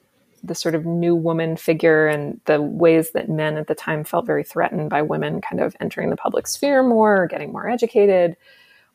[0.44, 4.26] the sort of new woman figure and the ways that men at the time felt
[4.26, 8.36] very threatened by women kind of entering the public sphere more, getting more educated,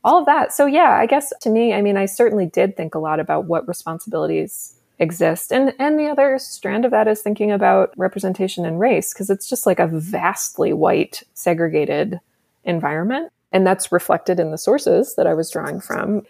[0.04, 0.52] all of that.
[0.52, 3.46] So, yeah, I guess to me, I mean, I certainly did think a lot about
[3.46, 5.52] what responsibilities exist.
[5.52, 9.48] And, and the other strand of that is thinking about representation and race, because it's
[9.48, 12.20] just like a vastly white, segregated
[12.68, 13.32] environment.
[13.50, 16.22] And that's reflected in the sources that I was drawing from.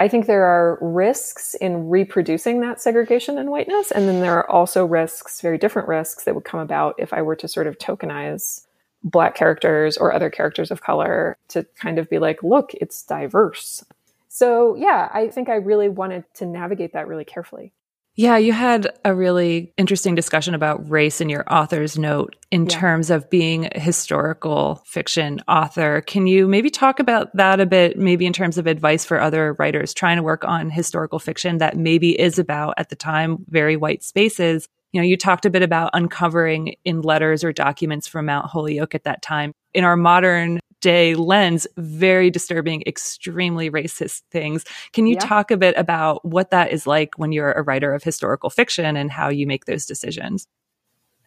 [0.00, 3.90] I think there are risks in reproducing that segregation and whiteness.
[3.90, 7.22] And then there are also risks, very different risks, that would come about if I
[7.22, 8.66] were to sort of tokenize
[9.04, 13.84] Black characters or other characters of color to kind of be like, look, it's diverse.
[14.28, 17.72] So, yeah, I think I really wanted to navigate that really carefully.
[18.18, 22.68] Yeah, you had a really interesting discussion about race in your author's note in yeah.
[22.78, 26.00] terms of being a historical fiction author.
[26.00, 29.54] Can you maybe talk about that a bit, maybe in terms of advice for other
[29.58, 33.76] writers trying to work on historical fiction that maybe is about, at the time, very
[33.76, 34.66] white spaces?
[34.92, 38.94] You know, you talked a bit about uncovering in letters or documents from Mount Holyoke
[38.94, 39.52] at that time.
[39.74, 44.64] In our modern day lens very disturbing, extremely racist things.
[44.92, 45.20] Can you yeah.
[45.20, 48.96] talk a bit about what that is like when you're a writer of historical fiction
[48.96, 50.46] and how you make those decisions?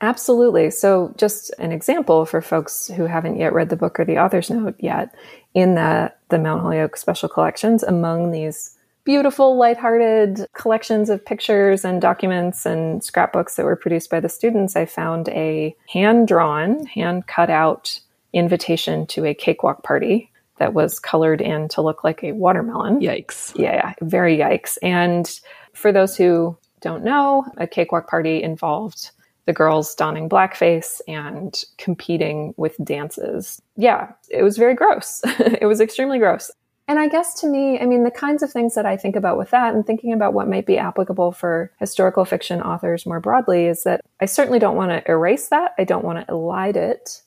[0.01, 0.69] Absolutely.
[0.71, 4.49] So, just an example for folks who haven't yet read the book or the author's
[4.49, 5.13] note yet,
[5.53, 12.01] in the, the Mount Holyoke special collections, among these beautiful, lighthearted collections of pictures and
[12.01, 17.27] documents and scrapbooks that were produced by the students, I found a hand drawn, hand
[17.27, 17.99] cut out
[18.33, 22.99] invitation to a cakewalk party that was colored in to look like a watermelon.
[22.99, 23.57] Yikes.
[23.57, 24.77] Yeah, yeah, very yikes.
[24.83, 25.39] And
[25.73, 29.11] for those who don't know, a cakewalk party involved
[29.45, 33.59] the girls donning blackface and competing with dances.
[33.77, 35.21] Yeah, it was very gross.
[35.25, 36.51] it was extremely gross.
[36.87, 39.37] And I guess to me, I mean, the kinds of things that I think about
[39.37, 43.65] with that and thinking about what might be applicable for historical fiction authors more broadly
[43.65, 45.73] is that I certainly don't want to erase that.
[45.77, 47.21] I don't want to elide it.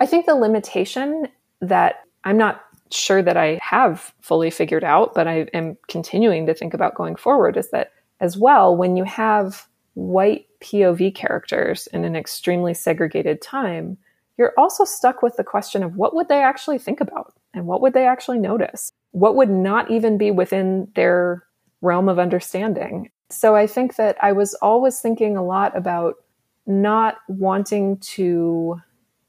[0.00, 1.28] I think the limitation
[1.60, 6.54] that I'm not sure that I have fully figured out, but I am continuing to
[6.54, 12.04] think about going forward is that as well, when you have white POV characters in
[12.04, 13.98] an extremely segregated time,
[14.36, 17.80] you're also stuck with the question of what would they actually think about and what
[17.80, 18.90] would they actually notice?
[19.12, 21.44] What would not even be within their
[21.80, 23.10] realm of understanding?
[23.30, 26.16] So I think that I was always thinking a lot about
[26.66, 28.80] not wanting to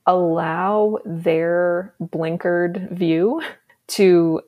[0.08, 3.42] allow their blinkered view
[3.88, 4.42] to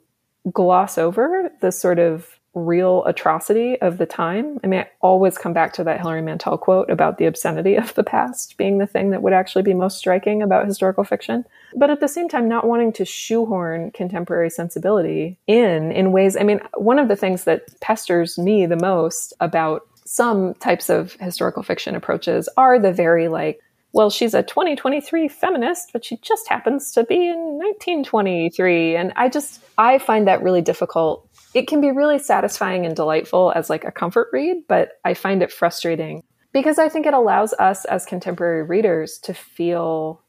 [0.51, 4.59] gloss over the sort of real atrocity of the time.
[4.63, 7.93] I mean, I always come back to that Hilary Mantel quote about the obscenity of
[7.93, 11.45] the past being the thing that would actually be most striking about historical fiction.
[11.75, 16.43] But at the same time, not wanting to shoehorn contemporary sensibility in, in ways, I
[16.43, 21.61] mean, one of the things that pesters me the most about some types of historical
[21.61, 23.59] fiction approaches are the very like
[23.97, 28.95] well, she's a 2023 feminist, but she just happens to be in 1923.
[28.95, 31.27] And I just, I find that really difficult.
[31.55, 35.41] It can be really satisfying and delightful as like a comfort read, but I find
[35.41, 36.21] it frustrating
[36.53, 40.21] because I think it allows us as contemporary readers to feel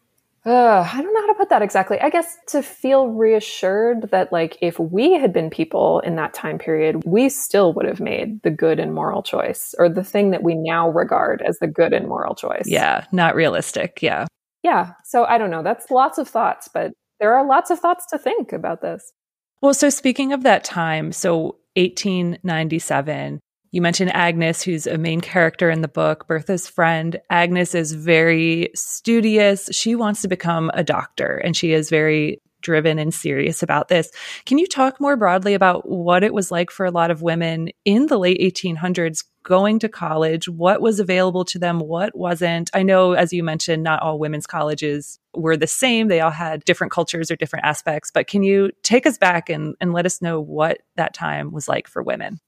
[0.49, 2.01] uh, I don't know how to put that exactly.
[2.01, 6.59] I guess to feel reassured that, like, if we had been people in that time
[6.59, 10.43] period, we still would have made the good and moral choice or the thing that
[10.43, 12.65] we now regard as the good and moral choice.
[12.67, 14.01] Yeah, not realistic.
[14.01, 14.27] Yeah.
[14.63, 14.93] Yeah.
[15.05, 15.63] So I don't know.
[15.63, 19.13] That's lots of thoughts, but there are lots of thoughts to think about this.
[19.61, 25.71] Well, so speaking of that time, so 1897, you mentioned Agnes, who's a main character
[25.71, 27.21] in the book, Bertha's friend.
[27.31, 29.69] Agnes is very studious.
[29.73, 34.11] She wants to become a doctor and she is very driven and serious about this.
[34.45, 37.69] Can you talk more broadly about what it was like for a lot of women
[37.85, 40.49] in the late 1800s going to college?
[40.49, 41.79] What was available to them?
[41.79, 42.71] What wasn't?
[42.75, 46.09] I know, as you mentioned, not all women's colleges were the same.
[46.09, 48.11] They all had different cultures or different aspects.
[48.11, 51.69] But can you take us back and, and let us know what that time was
[51.69, 52.41] like for women?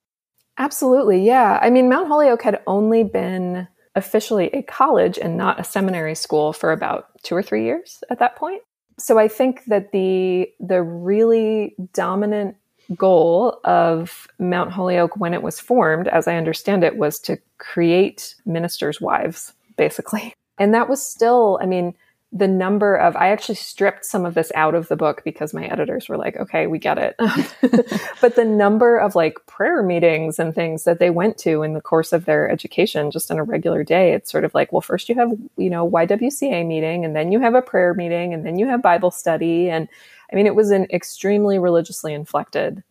[0.61, 1.25] Absolutely.
[1.25, 1.59] Yeah.
[1.63, 6.53] I mean, Mount Holyoke had only been officially a college and not a seminary school
[6.53, 8.63] for about two or three years at that point.
[8.99, 12.57] So I think that the the really dominant
[12.95, 18.35] goal of Mount Holyoke when it was formed, as I understand it, was to create
[18.45, 20.35] ministers' wives, basically.
[20.59, 21.95] And that was still, I mean,
[22.33, 25.67] the number of i actually stripped some of this out of the book because my
[25.67, 27.17] editors were like okay we get it.
[27.19, 27.53] Oh.
[28.21, 31.81] But the number of like prayer meetings and things that they went to in the
[31.81, 35.09] course of their education just on a regular day it's sort of like well first
[35.09, 38.59] you have you know ywca meeting and then you have a prayer meeting and then
[38.59, 39.89] you have bible study and
[40.31, 42.83] i mean it was an extremely religiously inflected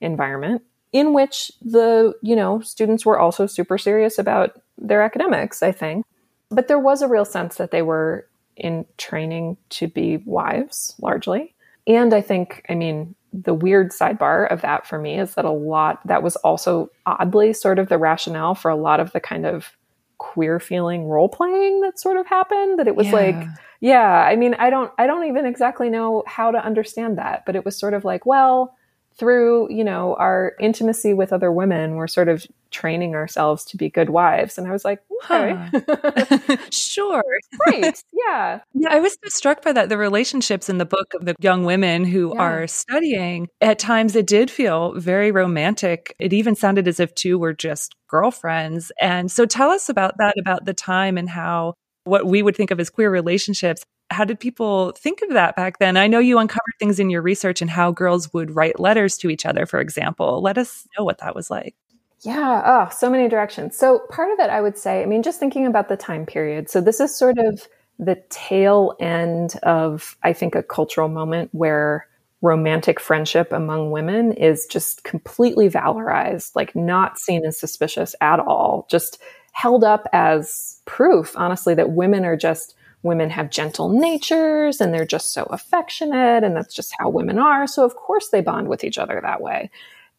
[0.00, 5.72] environment in which the you know students were also super serious about their academics i
[5.72, 6.04] think.
[6.50, 8.26] But there was a real sense that they were
[8.58, 11.54] in training to be wives largely.
[11.86, 15.50] And I think, I mean, the weird sidebar of that for me is that a
[15.50, 19.46] lot that was also oddly sort of the rationale for a lot of the kind
[19.46, 19.76] of
[20.18, 23.12] queer feeling role playing that sort of happened that it was yeah.
[23.12, 23.48] like
[23.80, 27.54] yeah i mean i don't i don't even exactly know how to understand that but
[27.54, 28.76] it was sort of like well
[29.18, 33.88] through you know our intimacy with other women we're sort of training ourselves to be
[33.88, 34.58] good wives.
[34.58, 35.56] And i was like okay.
[35.72, 36.56] Huh.
[36.70, 37.24] sure.
[37.66, 38.02] Right.
[38.12, 38.60] Yeah.
[38.74, 41.64] Yeah i was so struck by that the relationships in the book of the young
[41.64, 42.40] women who yeah.
[42.42, 46.14] are studying at times it did feel very romantic.
[46.18, 48.92] It even sounded as if two were just girlfriends.
[49.00, 52.70] And so tell us about that about the time and how what we would think
[52.70, 55.96] of as queer relationships how did people think of that back then?
[55.96, 59.30] I know you uncovered things in your research and how girls would write letters to
[59.30, 60.40] each other, for example.
[60.40, 61.74] Let us know what that was like.
[62.22, 63.76] Yeah, oh, so many directions.
[63.76, 66.68] So, part of it, I would say, I mean, just thinking about the time period.
[66.68, 67.68] So, this is sort of
[67.98, 72.08] the tail end of, I think, a cultural moment where
[72.40, 78.86] romantic friendship among women is just completely valorized, like not seen as suspicious at all,
[78.90, 79.20] just
[79.52, 85.06] held up as proof, honestly, that women are just women have gentle natures and they're
[85.06, 87.66] just so affectionate and that's just how women are.
[87.66, 89.70] So of course they bond with each other that way.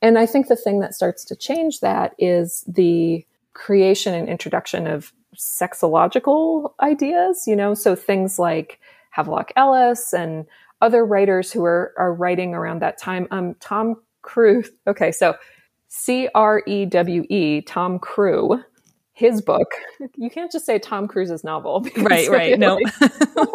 [0.02, 4.88] And I think the thing that starts to change that is the creation and introduction
[4.88, 8.80] of sexological ideas, you know, so things like
[9.12, 10.46] Havelock Ellis and
[10.82, 13.28] other writers who are, are writing around that time.
[13.32, 14.64] Um, Tom Crewe.
[14.88, 15.36] Okay, so
[15.90, 18.64] C R E W E, Tom Crewe
[19.20, 19.74] his book.
[20.16, 21.86] You can't just say Tom Cruise's novel.
[22.00, 22.58] Right, right.
[22.58, 22.80] No.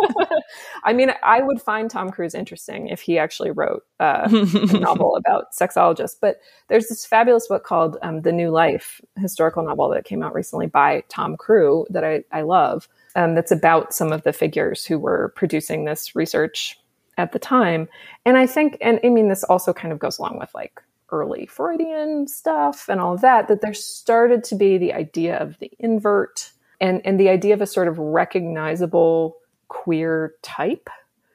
[0.85, 5.17] I mean, I would find Tom Cruise interesting if he actually wrote uh, a novel
[5.27, 6.17] about sexologists.
[6.21, 10.35] But there's this fabulous book called um, The New Life, historical novel that came out
[10.35, 12.87] recently by Tom Crewe that I, I love.
[13.17, 16.79] Um, that's about some of the figures who were producing this research
[17.17, 17.89] at the time.
[18.27, 21.47] And I think, and I mean, this also kind of goes along with like early
[21.47, 25.71] Freudian stuff and all of that, that there started to be the idea of the
[25.79, 29.37] invert and, and the idea of a sort of recognizable
[29.69, 30.89] queer type,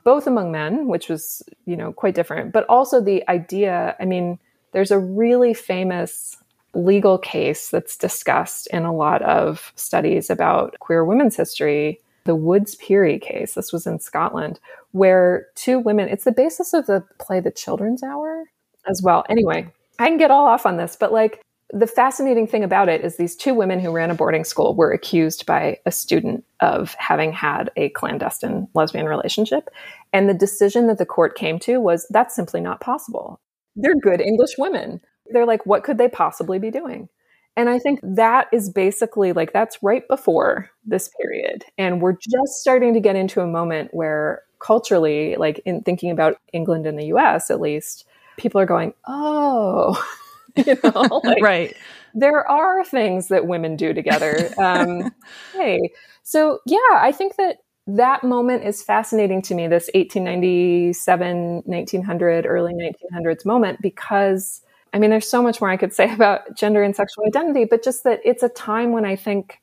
[0.03, 4.39] both among men, which was, you know, quite different, but also the idea, I mean,
[4.71, 6.37] there's a really famous
[6.73, 12.75] legal case that's discussed in a lot of studies about queer women's history the Woods
[12.75, 13.55] Pirie case.
[13.55, 14.59] This was in Scotland,
[14.91, 18.45] where two women, it's the basis of the play The Children's Hour,
[18.89, 19.23] as well.
[19.29, 23.03] Anyway, I can get all off on this, but like the fascinating thing about it
[23.03, 26.95] is these two women who ran a boarding school were accused by a student of
[26.95, 29.69] having had a clandestine lesbian relationship.
[30.11, 33.39] And the decision that the court came to was that's simply not possible.
[33.75, 34.99] They're good English women.
[35.27, 37.07] They're like, what could they possibly be doing?
[37.55, 41.65] And I think that is basically like that's right before this period.
[41.77, 46.37] And we're just starting to get into a moment where culturally, like in thinking about
[46.51, 48.05] England and the US at least,
[48.39, 50.03] people are going, oh,
[50.55, 51.75] you know, like, right.
[52.15, 54.49] There are things that women do together.
[54.57, 55.11] Um,
[55.53, 55.91] hey,
[56.23, 59.67] so yeah, I think that that moment is fascinating to me.
[59.67, 65.93] This 1897, 1900, early 1900s moment, because I mean, there's so much more I could
[65.93, 69.59] say about gender and sexual identity, but just that it's a time when I think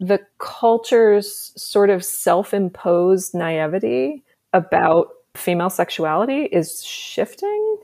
[0.00, 7.78] the culture's sort of self-imposed naivety about female sexuality is shifting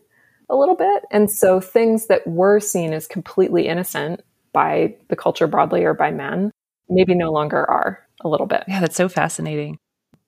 [0.49, 1.05] a little bit.
[1.11, 6.11] And so things that were seen as completely innocent by the culture broadly or by
[6.11, 6.51] men
[6.89, 8.65] maybe no longer are a little bit.
[8.69, 9.79] Yeah, that's so fascinating.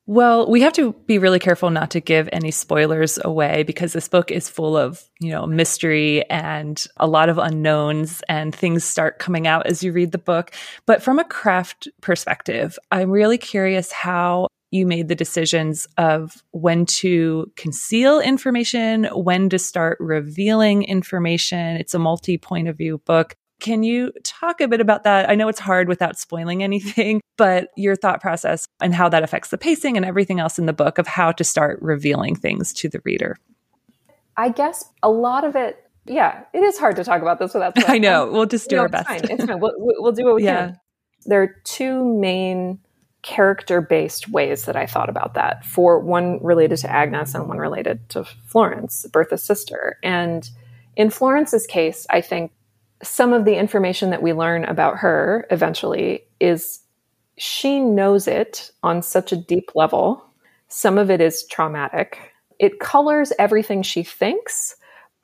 [0.09, 4.07] Well, we have to be really careful not to give any spoilers away because this
[4.07, 9.19] book is full of, you know, mystery and a lot of unknowns and things start
[9.19, 10.53] coming out as you read the book.
[10.87, 14.47] But from a craft perspective, I'm really curious how
[14.77, 21.77] you made the decisions of when to conceal information, when to start revealing information.
[21.77, 23.35] It's a multi point of view book.
[23.59, 25.31] Can you talk a bit about that?
[25.31, 29.49] I know it's hard without spoiling anything, but your thought process and how that affects
[29.49, 32.89] the pacing and everything else in the book of how to start revealing things to
[32.89, 33.37] the reader.
[34.37, 37.73] I guess a lot of it, yeah, it is hard to talk about this without.
[37.89, 38.31] I know.
[38.31, 39.11] We'll just do our best.
[39.11, 39.31] It's fine.
[39.39, 39.61] It's fine.
[39.61, 40.67] We'll, we'll do what we yeah.
[40.67, 40.81] can.
[41.25, 42.79] There are two main
[43.27, 45.65] character based ways that I thought about that.
[45.65, 49.99] For one related to Agnes and one related to Florence, Bertha's sister.
[50.03, 50.49] And
[50.95, 52.53] in Florence's case, I think
[53.03, 56.81] some of the information that we learn about her eventually is
[57.37, 60.25] she knows it on such a deep level.
[60.69, 62.33] Some of it is traumatic.
[62.61, 64.77] It colors everything she thinks,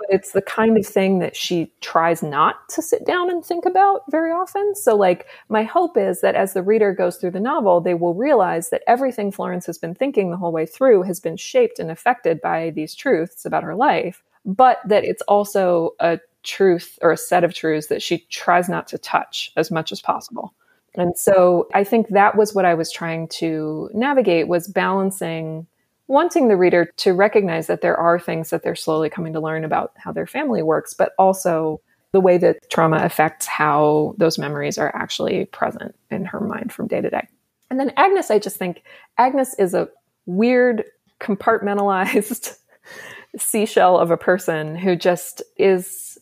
[0.02, 3.64] but it's the kind of thing that she tries not to sit down and think
[3.64, 4.74] about very often.
[4.74, 8.14] So, like, my hope is that as the reader goes through the novel, they will
[8.14, 11.90] realize that everything Florence has been thinking the whole way through has been shaped and
[11.90, 17.16] affected by these truths about her life, but that it's also a truth or a
[17.16, 20.52] set of truths that she tries not to touch as much as possible.
[20.94, 25.66] And so I think that was what I was trying to navigate was balancing
[26.12, 29.64] wanting the reader to recognize that there are things that they're slowly coming to learn
[29.64, 31.80] about how their family works, but also
[32.12, 36.86] the way that trauma affects how those memories are actually present in her mind from
[36.86, 37.26] day to day.
[37.70, 38.82] And then Agnes, I just think
[39.16, 39.88] Agnes is a
[40.26, 40.84] weird,
[41.18, 42.58] compartmentalized
[43.38, 46.18] seashell of a person who just is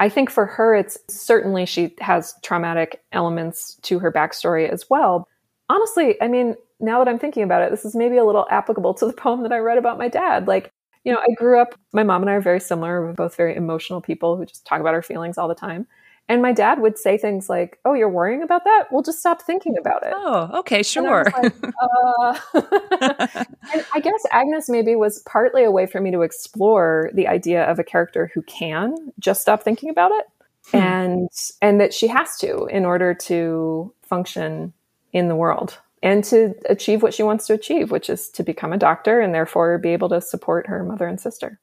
[0.00, 5.28] I think for her, it's certainly she has traumatic elements to her backstory as well.
[5.68, 8.94] Honestly, I mean, now that I'm thinking about it, this is maybe a little applicable
[8.94, 10.46] to the poem that I read about my dad.
[10.46, 10.70] Like,
[11.04, 13.04] you know, I grew up, my mom and I are very similar.
[13.04, 15.86] We're both very emotional people who just talk about our feelings all the time.
[16.26, 18.84] And my dad would say things like, "Oh, you're worrying about that?
[18.90, 21.24] We'll just stop thinking about it." Oh, okay, sure.
[21.24, 22.38] Like, uh...
[23.74, 27.64] and I guess Agnes maybe was partly a way for me to explore the idea
[27.64, 30.24] of a character who can just stop thinking about it,
[30.70, 30.76] hmm.
[30.78, 31.28] and
[31.60, 34.72] and that she has to in order to function
[35.12, 38.74] in the world and to achieve what she wants to achieve, which is to become
[38.74, 41.58] a doctor and therefore be able to support her mother and sister.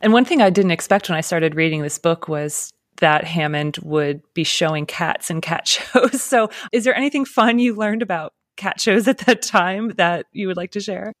[0.00, 3.76] And one thing I didn't expect when I started reading this book was that Hammond
[3.82, 6.22] would be showing cats and cat shows.
[6.22, 10.46] So, is there anything fun you learned about cat shows at that time that you
[10.46, 11.12] would like to share?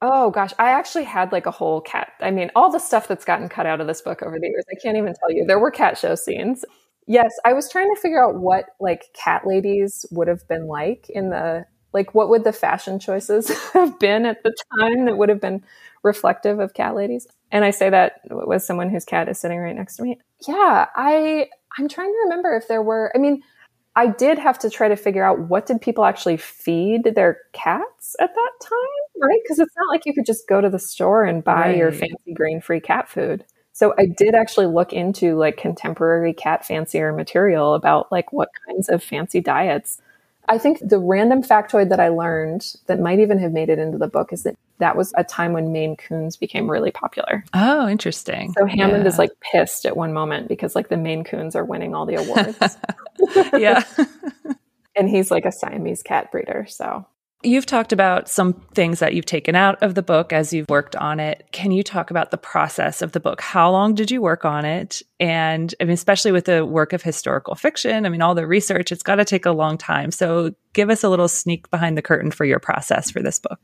[0.00, 2.12] Oh gosh, I actually had like a whole cat.
[2.20, 4.64] I mean, all the stuff that's gotten cut out of this book over the years,
[4.70, 5.44] I can't even tell you.
[5.46, 6.64] There were cat show scenes.
[7.06, 11.06] Yes, I was trying to figure out what like cat ladies would have been like
[11.10, 15.28] in the like what would the fashion choices have been at the time that would
[15.28, 15.64] have been
[16.02, 17.26] reflective of cat ladies?
[17.50, 20.18] And I say that with someone whose cat is sitting right next to me.
[20.46, 23.42] Yeah, I I'm trying to remember if there were I mean,
[23.96, 28.16] I did have to try to figure out what did people actually feed their cats
[28.20, 29.40] at that time, right?
[29.44, 31.76] Because it's not like you could just go to the store and buy right.
[31.76, 33.44] your fancy grain-free cat food.
[33.72, 38.88] So I did actually look into like contemporary cat fancier material about like what kinds
[38.88, 40.00] of fancy diets
[40.48, 43.98] I think the random factoid that I learned that might even have made it into
[43.98, 47.44] the book is that that was a time when Maine Coons became really popular.
[47.54, 48.52] Oh, interesting.
[48.58, 49.08] So Hammond yeah.
[49.08, 52.16] is like pissed at one moment because like the Maine Coons are winning all the
[52.16, 52.76] awards.
[53.54, 53.84] yeah.
[54.96, 56.66] and he's like a Siamese cat breeder.
[56.68, 57.06] So
[57.44, 60.96] You've talked about some things that you've taken out of the book as you've worked
[60.96, 61.46] on it.
[61.52, 63.42] Can you talk about the process of the book?
[63.42, 65.02] How long did you work on it?
[65.20, 68.90] And I mean, especially with the work of historical fiction, I mean, all the research,
[68.90, 70.10] it's got to take a long time.
[70.10, 73.60] So give us a little sneak behind the curtain for your process for this book.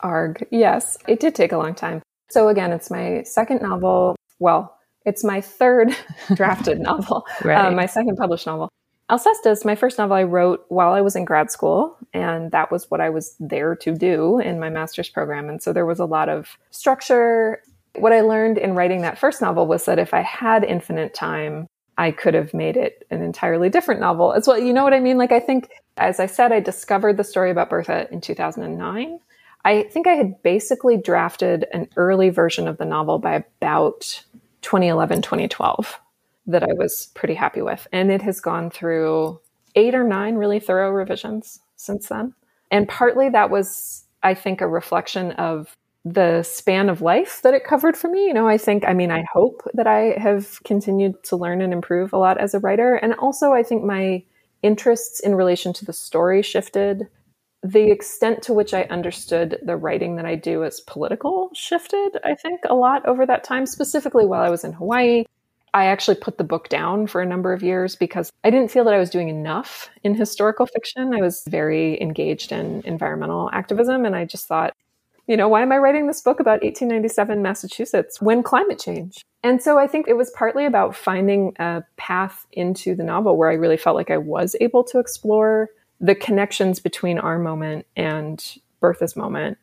[0.00, 0.46] Arg.
[0.50, 2.02] Yes, it did take a long time.
[2.30, 4.16] So again, it's my second novel.
[4.40, 5.96] Well, it's my third
[6.34, 7.66] drafted novel, right.
[7.66, 8.68] uh, my second published novel.
[9.10, 12.90] Alcestis, my first novel I wrote while I was in grad school, and that was
[12.90, 15.50] what I was there to do in my master's program.
[15.50, 17.62] And so there was a lot of structure.
[17.96, 21.66] What I learned in writing that first novel was that if I had infinite time,
[21.98, 24.58] I could have made it an entirely different novel as well.
[24.58, 25.18] You know what I mean?
[25.18, 29.20] Like, I think, as I said, I discovered the story about Bertha in 2009.
[29.66, 34.24] I think I had basically drafted an early version of the novel by about
[34.62, 36.00] 2011, 2012
[36.46, 37.86] that I was pretty happy with.
[37.92, 39.40] And it has gone through
[39.74, 42.34] eight or nine really thorough revisions since then.
[42.70, 47.64] And partly that was, I think, a reflection of the span of life that it
[47.64, 48.26] covered for me.
[48.26, 51.72] You know, I think, I mean, I hope that I have continued to learn and
[51.72, 52.94] improve a lot as a writer.
[52.96, 54.22] And also, I think my
[54.62, 57.08] interests in relation to the story shifted.
[57.62, 62.34] The extent to which I understood the writing that I do as political shifted, I
[62.34, 65.24] think, a lot over that time, specifically while I was in Hawaii.
[65.74, 68.84] I actually put the book down for a number of years because I didn't feel
[68.84, 71.12] that I was doing enough in historical fiction.
[71.12, 74.72] I was very engaged in environmental activism, and I just thought,
[75.26, 79.24] you know, why am I writing this book about 1897 Massachusetts when climate change?
[79.42, 83.50] And so I think it was partly about finding a path into the novel where
[83.50, 85.70] I really felt like I was able to explore
[86.00, 88.44] the connections between our moment and
[88.80, 89.58] Bertha's moment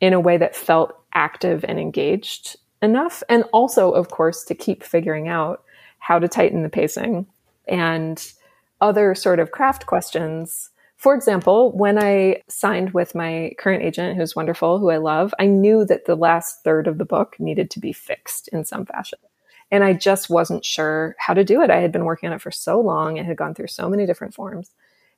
[0.00, 3.22] in a way that felt active and engaged enough.
[3.28, 5.64] And also, of course, to keep figuring out
[5.98, 7.26] how to tighten the pacing
[7.66, 8.32] and
[8.80, 14.34] other sort of craft questions For example, when I signed with my current agent, who's
[14.34, 17.80] wonderful, who I love, I knew that the last third of the book needed to
[17.80, 19.18] be fixed in some fashion.
[19.70, 21.68] And I just wasn't sure how to do it.
[21.68, 24.06] I had been working on it for so long, it had gone through so many
[24.06, 24.70] different forms.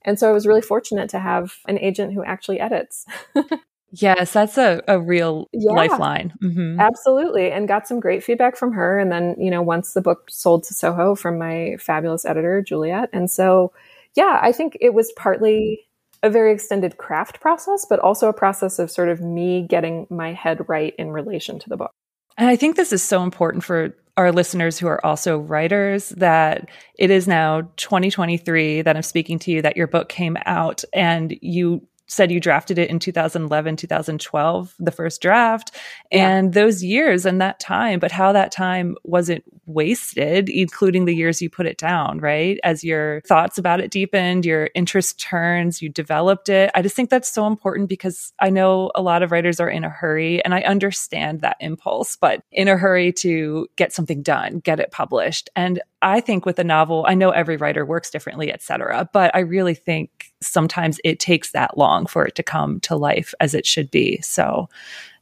[0.02, 3.06] And so I was really fortunate to have an agent who actually edits.
[4.02, 6.32] yes, that's a, a real yeah, lifeline.
[6.42, 6.80] Mm-hmm.
[6.80, 7.50] Absolutely.
[7.50, 8.98] And got some great feedback from her.
[8.98, 13.08] And then, you know, once the book sold to Soho from my fabulous editor, Juliet.
[13.12, 13.72] And so,
[14.14, 15.86] yeah, I think it was partly
[16.22, 20.32] a very extended craft process, but also a process of sort of me getting my
[20.32, 21.90] head right in relation to the book.
[22.38, 26.68] And I think this is so important for our listeners who are also writers that
[26.98, 31.36] it is now 2023 that I'm speaking to you that your book came out and
[31.42, 35.72] you said you drafted it in 2011, 2012, the first draft,
[36.10, 36.28] yeah.
[36.28, 41.42] and those years and that time, but how that time wasn't wasted, including the years
[41.42, 42.58] you put it down, right?
[42.64, 46.70] As your thoughts about it deepened, your interest turns, you developed it.
[46.74, 49.84] I just think that's so important because I know a lot of writers are in
[49.84, 54.60] a hurry and I understand that impulse, but in a hurry to get something done,
[54.60, 55.50] get it published.
[55.56, 59.34] And I think with a novel, I know every writer works differently, et cetera, but
[59.34, 63.54] I really think sometimes it takes that long for it to come to life as
[63.54, 64.20] it should be.
[64.20, 64.68] So,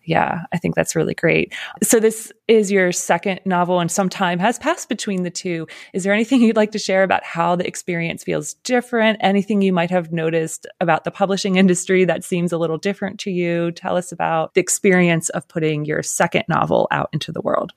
[0.04, 1.52] yeah, I think that's really great.
[1.82, 5.66] So, this is your second novel, and some time has passed between the two.
[5.92, 9.18] Is there anything you'd like to share about how the experience feels different?
[9.20, 13.30] Anything you might have noticed about the publishing industry that seems a little different to
[13.30, 13.72] you?
[13.72, 17.72] Tell us about the experience of putting your second novel out into the world.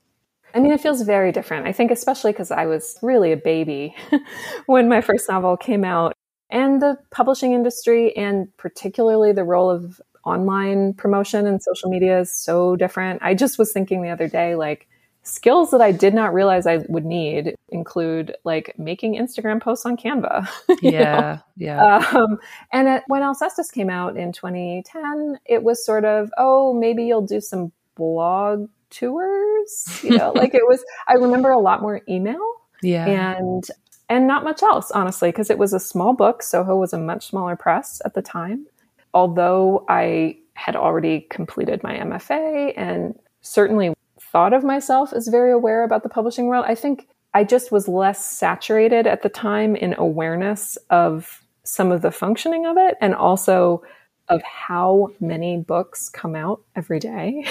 [0.54, 1.68] I mean, it feels very different.
[1.68, 3.96] I think, especially because I was really a baby
[4.66, 6.14] when my first novel came out.
[6.50, 12.34] And the publishing industry, and particularly the role of online promotion and social media, is
[12.34, 13.22] so different.
[13.22, 14.88] I just was thinking the other day, like,
[15.28, 19.98] skills that I did not realize I would need include like making Instagram posts on
[19.98, 20.48] Canva.
[20.82, 21.40] yeah, know?
[21.58, 22.12] yeah.
[22.14, 22.40] Um,
[22.72, 27.26] and it, when Alcestis came out in 2010, it was sort of, oh, maybe you'll
[27.26, 30.00] do some blog tours.
[30.02, 32.40] You know, like it was, I remember a lot more email.
[32.82, 33.06] Yeah.
[33.06, 33.68] And,
[34.10, 36.42] and not much else, honestly, because it was a small book.
[36.42, 38.66] Soho was a much smaller press at the time.
[39.14, 45.84] Although I had already completed my MFA and certainly thought of myself as very aware
[45.84, 49.96] about the publishing world, I think I just was less saturated at the time in
[49.98, 53.84] awareness of some of the functioning of it and also
[54.30, 57.46] of how many books come out every day.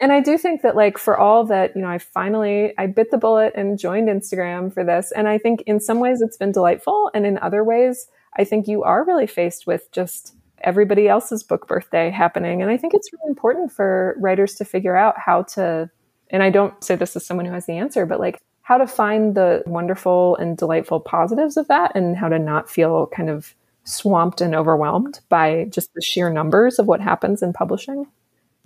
[0.00, 3.10] And I do think that like for all that, you know, I finally I bit
[3.10, 5.10] the bullet and joined Instagram for this.
[5.12, 7.10] And I think in some ways it's been delightful.
[7.14, 11.66] And in other ways, I think you are really faced with just everybody else's book
[11.66, 12.62] birthday happening.
[12.62, 15.90] And I think it's really important for writers to figure out how to
[16.30, 18.86] and I don't say this as someone who has the answer, but like how to
[18.86, 23.54] find the wonderful and delightful positives of that and how to not feel kind of
[23.84, 28.06] swamped and overwhelmed by just the sheer numbers of what happens in publishing.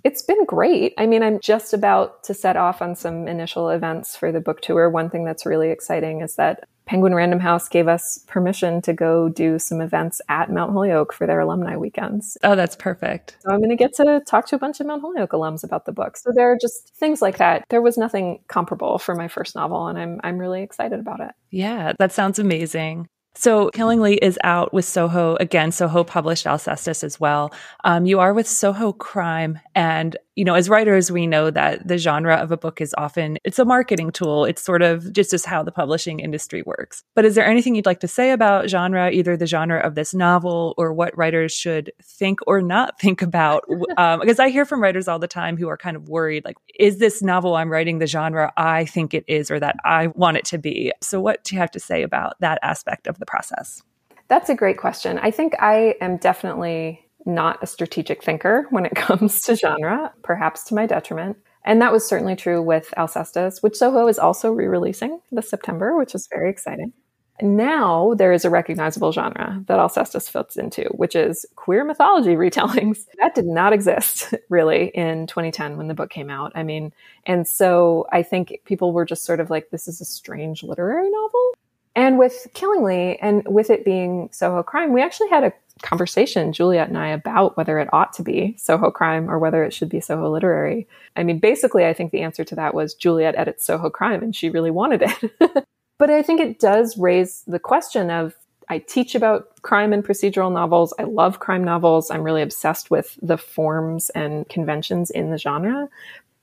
[0.03, 0.93] It's been great.
[0.97, 4.61] I mean, I'm just about to set off on some initial events for the book
[4.61, 4.89] tour.
[4.89, 9.29] One thing that's really exciting is that Penguin Random House gave us permission to go
[9.29, 12.37] do some events at Mount Holyoke for their alumni weekends.
[12.43, 13.37] Oh, that's perfect.
[13.41, 15.85] So I'm going to get to talk to a bunch of Mount Holyoke alums about
[15.85, 16.17] the book.
[16.17, 17.63] So there are just things like that.
[17.69, 21.31] There was nothing comparable for my first novel, and I'm I'm really excited about it.
[21.49, 23.07] Yeah, that sounds amazing.
[23.33, 25.71] So Killingly is out with Soho again.
[25.71, 27.53] Soho published Alcestis as well.
[27.85, 31.97] Um, you are with Soho Crime, and you know, as writers, we know that the
[31.97, 34.43] genre of a book is often it's a marketing tool.
[34.45, 37.03] It's sort of just as how the publishing industry works.
[37.15, 40.13] But is there anything you'd like to say about genre, either the genre of this
[40.13, 43.63] novel or what writers should think or not think about?
[43.97, 46.57] um, because I hear from writers all the time who are kind of worried, like,
[46.77, 50.37] is this novel I'm writing the genre I think it is or that I want
[50.37, 50.91] it to be?
[51.01, 53.81] So, what do you have to say about that aspect of the process?
[54.27, 55.17] That's a great question.
[55.19, 60.63] I think I am definitely not a strategic thinker when it comes to genre, perhaps
[60.65, 61.37] to my detriment.
[61.63, 65.95] And that was certainly true with Alcestis, which Soho is also re releasing this September,
[65.95, 66.93] which is very exciting.
[67.41, 73.05] Now there is a recognizable genre that Alcestis fits into, which is queer mythology retellings.
[73.19, 76.51] That did not exist really in 2010 when the book came out.
[76.55, 76.93] I mean,
[77.25, 81.09] and so I think people were just sort of like, this is a strange literary
[81.09, 81.53] novel.
[81.95, 86.87] And with Killingly and with it being Soho Crime, we actually had a conversation, Juliet
[86.87, 89.99] and I, about whether it ought to be Soho Crime or whether it should be
[89.99, 90.87] Soho Literary.
[91.15, 94.35] I mean, basically, I think the answer to that was Juliet edits Soho Crime and
[94.35, 95.65] she really wanted it.
[95.97, 98.35] but I think it does raise the question of
[98.69, 100.93] I teach about crime and procedural novels.
[100.97, 102.09] I love crime novels.
[102.09, 105.89] I'm really obsessed with the forms and conventions in the genre.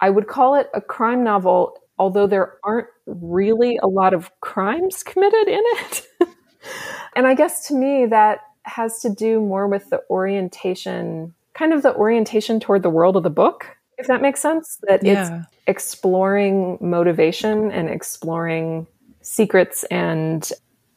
[0.01, 5.03] I would call it a crime novel, although there aren't really a lot of crimes
[5.05, 6.07] committed in it.
[7.16, 11.82] and I guess to me that has to do more with the orientation, kind of
[11.82, 14.78] the orientation toward the world of the book, if that makes sense.
[14.82, 15.42] That yeah.
[15.42, 18.86] it's exploring motivation and exploring
[19.22, 20.51] secrets and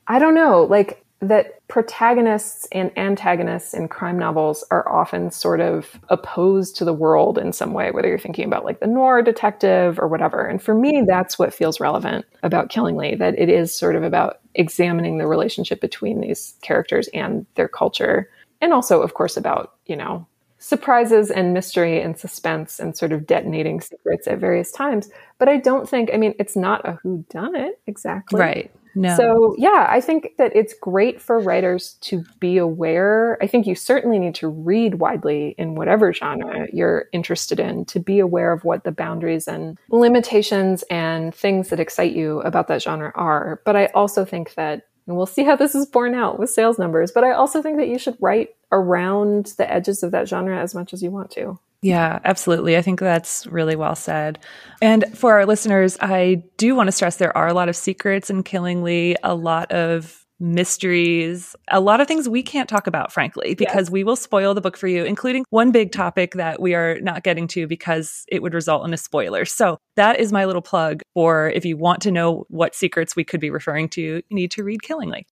[0.08, 6.00] I don't know, like that protagonists and antagonists in crime novels are often sort of
[6.10, 10.00] opposed to the world in some way, whether you're thinking about like the noir detective
[10.00, 10.46] or whatever.
[10.46, 14.40] And for me, that's what feels relevant about Killingly, that it is sort of about
[14.56, 18.28] examining the relationship between these characters and their culture.
[18.60, 20.26] And also, of course, about, you know,
[20.58, 25.10] surprises and mystery and suspense and sort of detonating secrets at various times.
[25.38, 28.40] But I don't think, I mean, it's not a who done it exactly.
[28.40, 28.72] Right.
[28.96, 29.16] No.
[29.16, 33.38] So, yeah, I think that it's great for writers to be aware.
[33.42, 38.00] I think you certainly need to read widely in whatever genre you're interested in to
[38.00, 42.82] be aware of what the boundaries and limitations and things that excite you about that
[42.82, 43.62] genre are.
[43.66, 46.78] But I also think that, and we'll see how this is borne out with sales
[46.78, 50.60] numbers, but I also think that you should write around the edges of that genre
[50.60, 51.60] as much as you want to.
[51.82, 52.78] Yeah, absolutely.
[52.78, 54.40] I think that's really well said.
[54.82, 58.30] And for our listeners, I do want to stress there are a lot of secrets
[58.30, 63.54] in Killingly, a lot of mysteries, a lot of things we can't talk about, frankly,
[63.56, 63.92] because yes.
[63.92, 67.24] we will spoil the book for you, including one big topic that we are not
[67.24, 69.46] getting to because it would result in a spoiler.
[69.46, 73.24] So that is my little plug for if you want to know what secrets we
[73.24, 75.26] could be referring to, you need to read Killingly.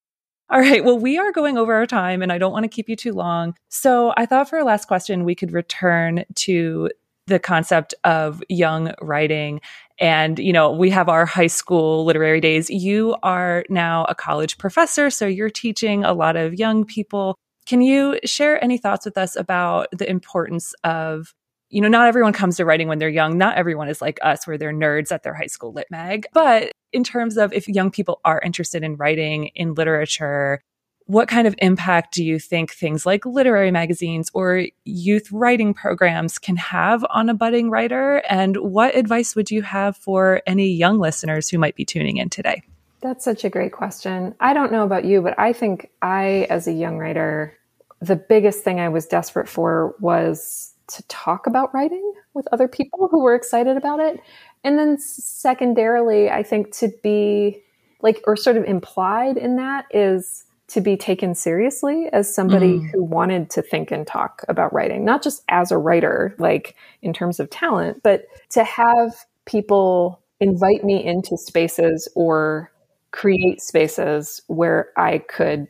[0.51, 0.83] All right.
[0.83, 3.13] Well, we are going over our time and I don't want to keep you too
[3.13, 3.53] long.
[3.69, 6.89] So I thought for our last question, we could return to
[7.27, 9.61] the concept of young writing.
[9.99, 12.71] And, you know, we have our high school literary days.
[12.71, 17.35] You are now a college professor, so you're teaching a lot of young people.
[17.67, 21.35] Can you share any thoughts with us about the importance of
[21.69, 23.37] you know, not everyone comes to writing when they're young.
[23.37, 26.25] Not everyone is like us, where they're nerds at their high school lit mag.
[26.33, 30.61] But in terms of if young people are interested in writing in literature,
[31.05, 36.37] what kind of impact do you think things like literary magazines or youth writing programs
[36.37, 38.21] can have on a budding writer?
[38.29, 42.29] And what advice would you have for any young listeners who might be tuning in
[42.29, 42.61] today?
[43.01, 44.35] That's such a great question.
[44.39, 47.57] I don't know about you, but I think I, as a young writer,
[48.01, 53.07] the biggest thing I was desperate for was to talk about writing with other people
[53.09, 54.19] who were excited about it.
[54.63, 57.61] And then secondarily, I think to be
[58.01, 62.91] like, or sort of implied in that is to be taken seriously as somebody mm.
[62.91, 67.11] who wanted to think and talk about writing, not just as a writer, like in
[67.11, 72.71] terms of talent, but to have people invite me into spaces or
[73.11, 75.67] create spaces where I could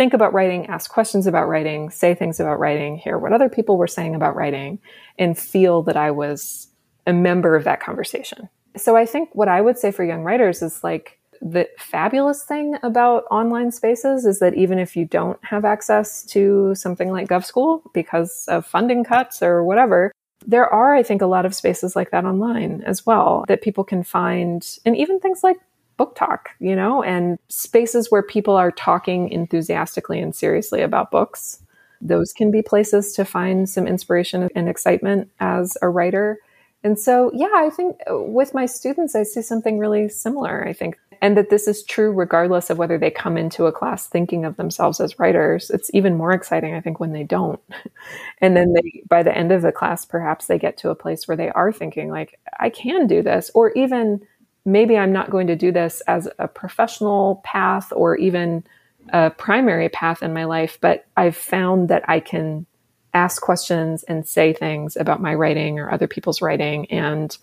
[0.00, 3.76] think about writing, ask questions about writing, say things about writing, hear what other people
[3.76, 4.78] were saying about writing,
[5.18, 6.68] and feel that I was
[7.06, 8.48] a member of that conversation.
[8.78, 12.76] So I think what I would say for young writers is like the fabulous thing
[12.82, 17.82] about online spaces is that even if you don't have access to something like GovSchool
[17.92, 20.12] because of funding cuts or whatever,
[20.46, 23.84] there are, I think, a lot of spaces like that online as well that people
[23.84, 25.58] can find, and even things like
[26.00, 31.62] BookTok, you know, and spaces where people are talking enthusiastically and seriously about books.
[32.00, 36.38] Those can be places to find some inspiration and excitement as a writer.
[36.82, 40.66] And so, yeah, I think with my students, I see something really similar.
[40.66, 44.06] I think, and that this is true regardless of whether they come into a class
[44.06, 45.68] thinking of themselves as writers.
[45.68, 47.60] It's even more exciting, I think, when they don't.
[48.38, 51.28] and then they, by the end of the class, perhaps they get to a place
[51.28, 53.50] where they are thinking, like, I can do this.
[53.52, 54.26] Or even
[54.64, 58.64] maybe I'm not going to do this as a professional path or even
[59.12, 62.66] a primary path in my life, but I've found that I can
[63.14, 66.90] ask questions and say things about my writing or other people's writing.
[66.90, 67.36] And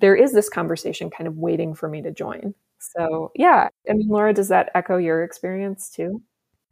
[0.00, 2.54] there is this conversation kind of waiting for me to join.
[2.78, 3.68] So, yeah.
[3.88, 6.22] I mean, Laura, does that echo your experience too?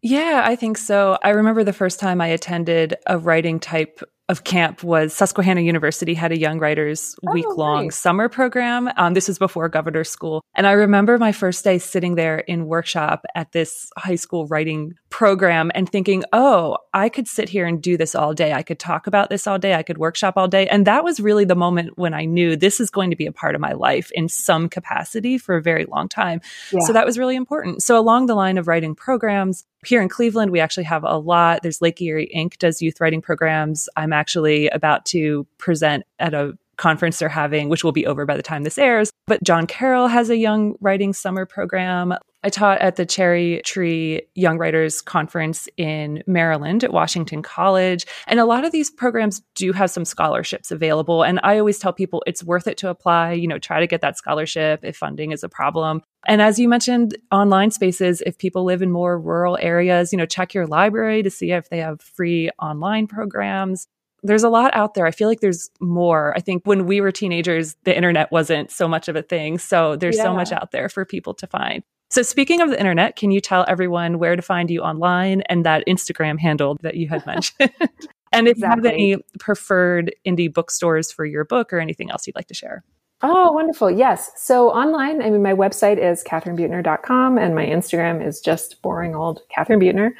[0.02, 1.18] Yeah, I think so.
[1.22, 6.14] I remember the first time I attended a writing type of camp was Susquehanna University
[6.14, 7.96] had a young writers oh, week long nice.
[7.96, 8.88] summer program.
[8.96, 10.44] Um, this was before governor school.
[10.54, 14.94] And I remember my first day sitting there in workshop at this high school writing
[15.10, 18.52] program and thinking, oh, I could sit here and do this all day.
[18.52, 19.74] I could talk about this all day.
[19.74, 20.68] I could workshop all day.
[20.68, 23.32] And that was really the moment when I knew this is going to be a
[23.32, 26.40] part of my life in some capacity for a very long time.
[26.72, 26.80] Yeah.
[26.80, 27.82] So that was really important.
[27.82, 31.62] So along the line of writing programs, here in Cleveland, we actually have a lot.
[31.62, 33.88] There's Lake Erie Ink does youth writing programs.
[33.96, 38.36] I'm actually about to present at a conference they're having, which will be over by
[38.36, 39.10] the time this airs.
[39.26, 42.14] But John Carroll has a young writing summer program.
[42.42, 48.06] I taught at the Cherry Tree Young Writers Conference in Maryland at Washington College.
[48.26, 51.22] And a lot of these programs do have some scholarships available.
[51.22, 54.00] And I always tell people it's worth it to apply, you know, try to get
[54.00, 56.02] that scholarship if funding is a problem.
[56.26, 60.26] And as you mentioned, online spaces, if people live in more rural areas, you know,
[60.26, 63.86] check your library to see if they have free online programs
[64.22, 65.06] there's a lot out there.
[65.06, 66.34] I feel like there's more.
[66.36, 69.56] I think when we were teenagers, the internet wasn't so much of a thing.
[69.56, 70.24] So there's yeah.
[70.24, 71.82] so much out there for people to find.
[72.10, 75.64] So, speaking of the internet, can you tell everyone where to find you online and
[75.64, 77.70] that Instagram handle that you had mentioned?
[78.32, 78.60] and if exactly.
[78.60, 82.54] you have any preferred indie bookstores for your book or anything else you'd like to
[82.54, 82.82] share.
[83.22, 83.90] Oh, wonderful.
[83.90, 84.30] Yes.
[84.36, 89.42] So online, I mean, my website is katharinebeutner.com and my Instagram is just boring old
[89.54, 90.12] Katharine Beutner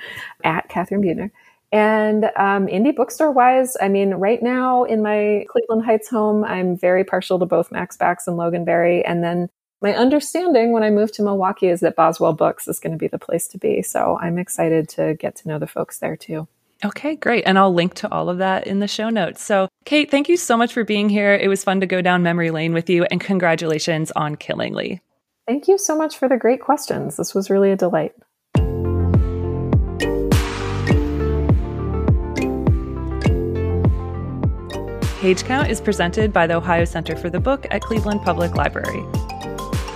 [0.45, 1.31] at Katharine Beutner.
[1.73, 6.77] And um, indie bookstore wise, I mean, right now in my Cleveland Heights home, I'm
[6.77, 9.03] very partial to both Mac's Backs and Loganberry.
[9.07, 9.49] And then
[9.83, 13.09] my understanding when I move to Milwaukee is that Boswell Books is going to be
[13.09, 13.83] the place to be.
[13.83, 16.47] So I'm excited to get to know the folks there too.
[16.85, 17.45] Okay, great.
[17.47, 19.43] And I'll link to all of that in the show notes.
[19.43, 21.35] So, Kate, thank you so much for being here.
[21.35, 25.03] It was fun to go down memory lane with you, and congratulations on Killingly.
[25.47, 27.17] Thank you so much for the great questions.
[27.17, 28.15] This was really a delight.
[35.21, 39.05] Page Count is presented by the Ohio Center for the Book at Cleveland Public Library.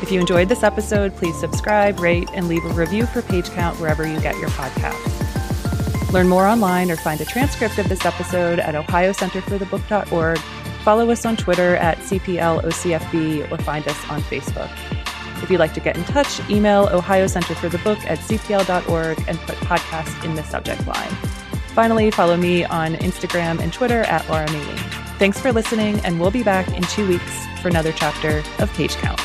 [0.04, 3.80] If you enjoyed this episode, please subscribe, rate, and leave a review for Page Count
[3.80, 6.12] wherever you get your podcasts.
[6.12, 10.38] Learn more online or find a transcript of this episode at ohiocenterforthebook.org.
[10.84, 14.70] Follow us on Twitter at CPLOCFB or find us on Facebook.
[15.42, 19.24] If you'd like to get in touch, email Ohio Center for the Book at cpl.org
[19.26, 21.14] and put podcast in the subject line.
[21.68, 25.18] Finally, follow me on Instagram and Twitter at Laura Maylene.
[25.18, 28.96] Thanks for listening, and we'll be back in two weeks for another chapter of Page
[28.96, 29.18] Count.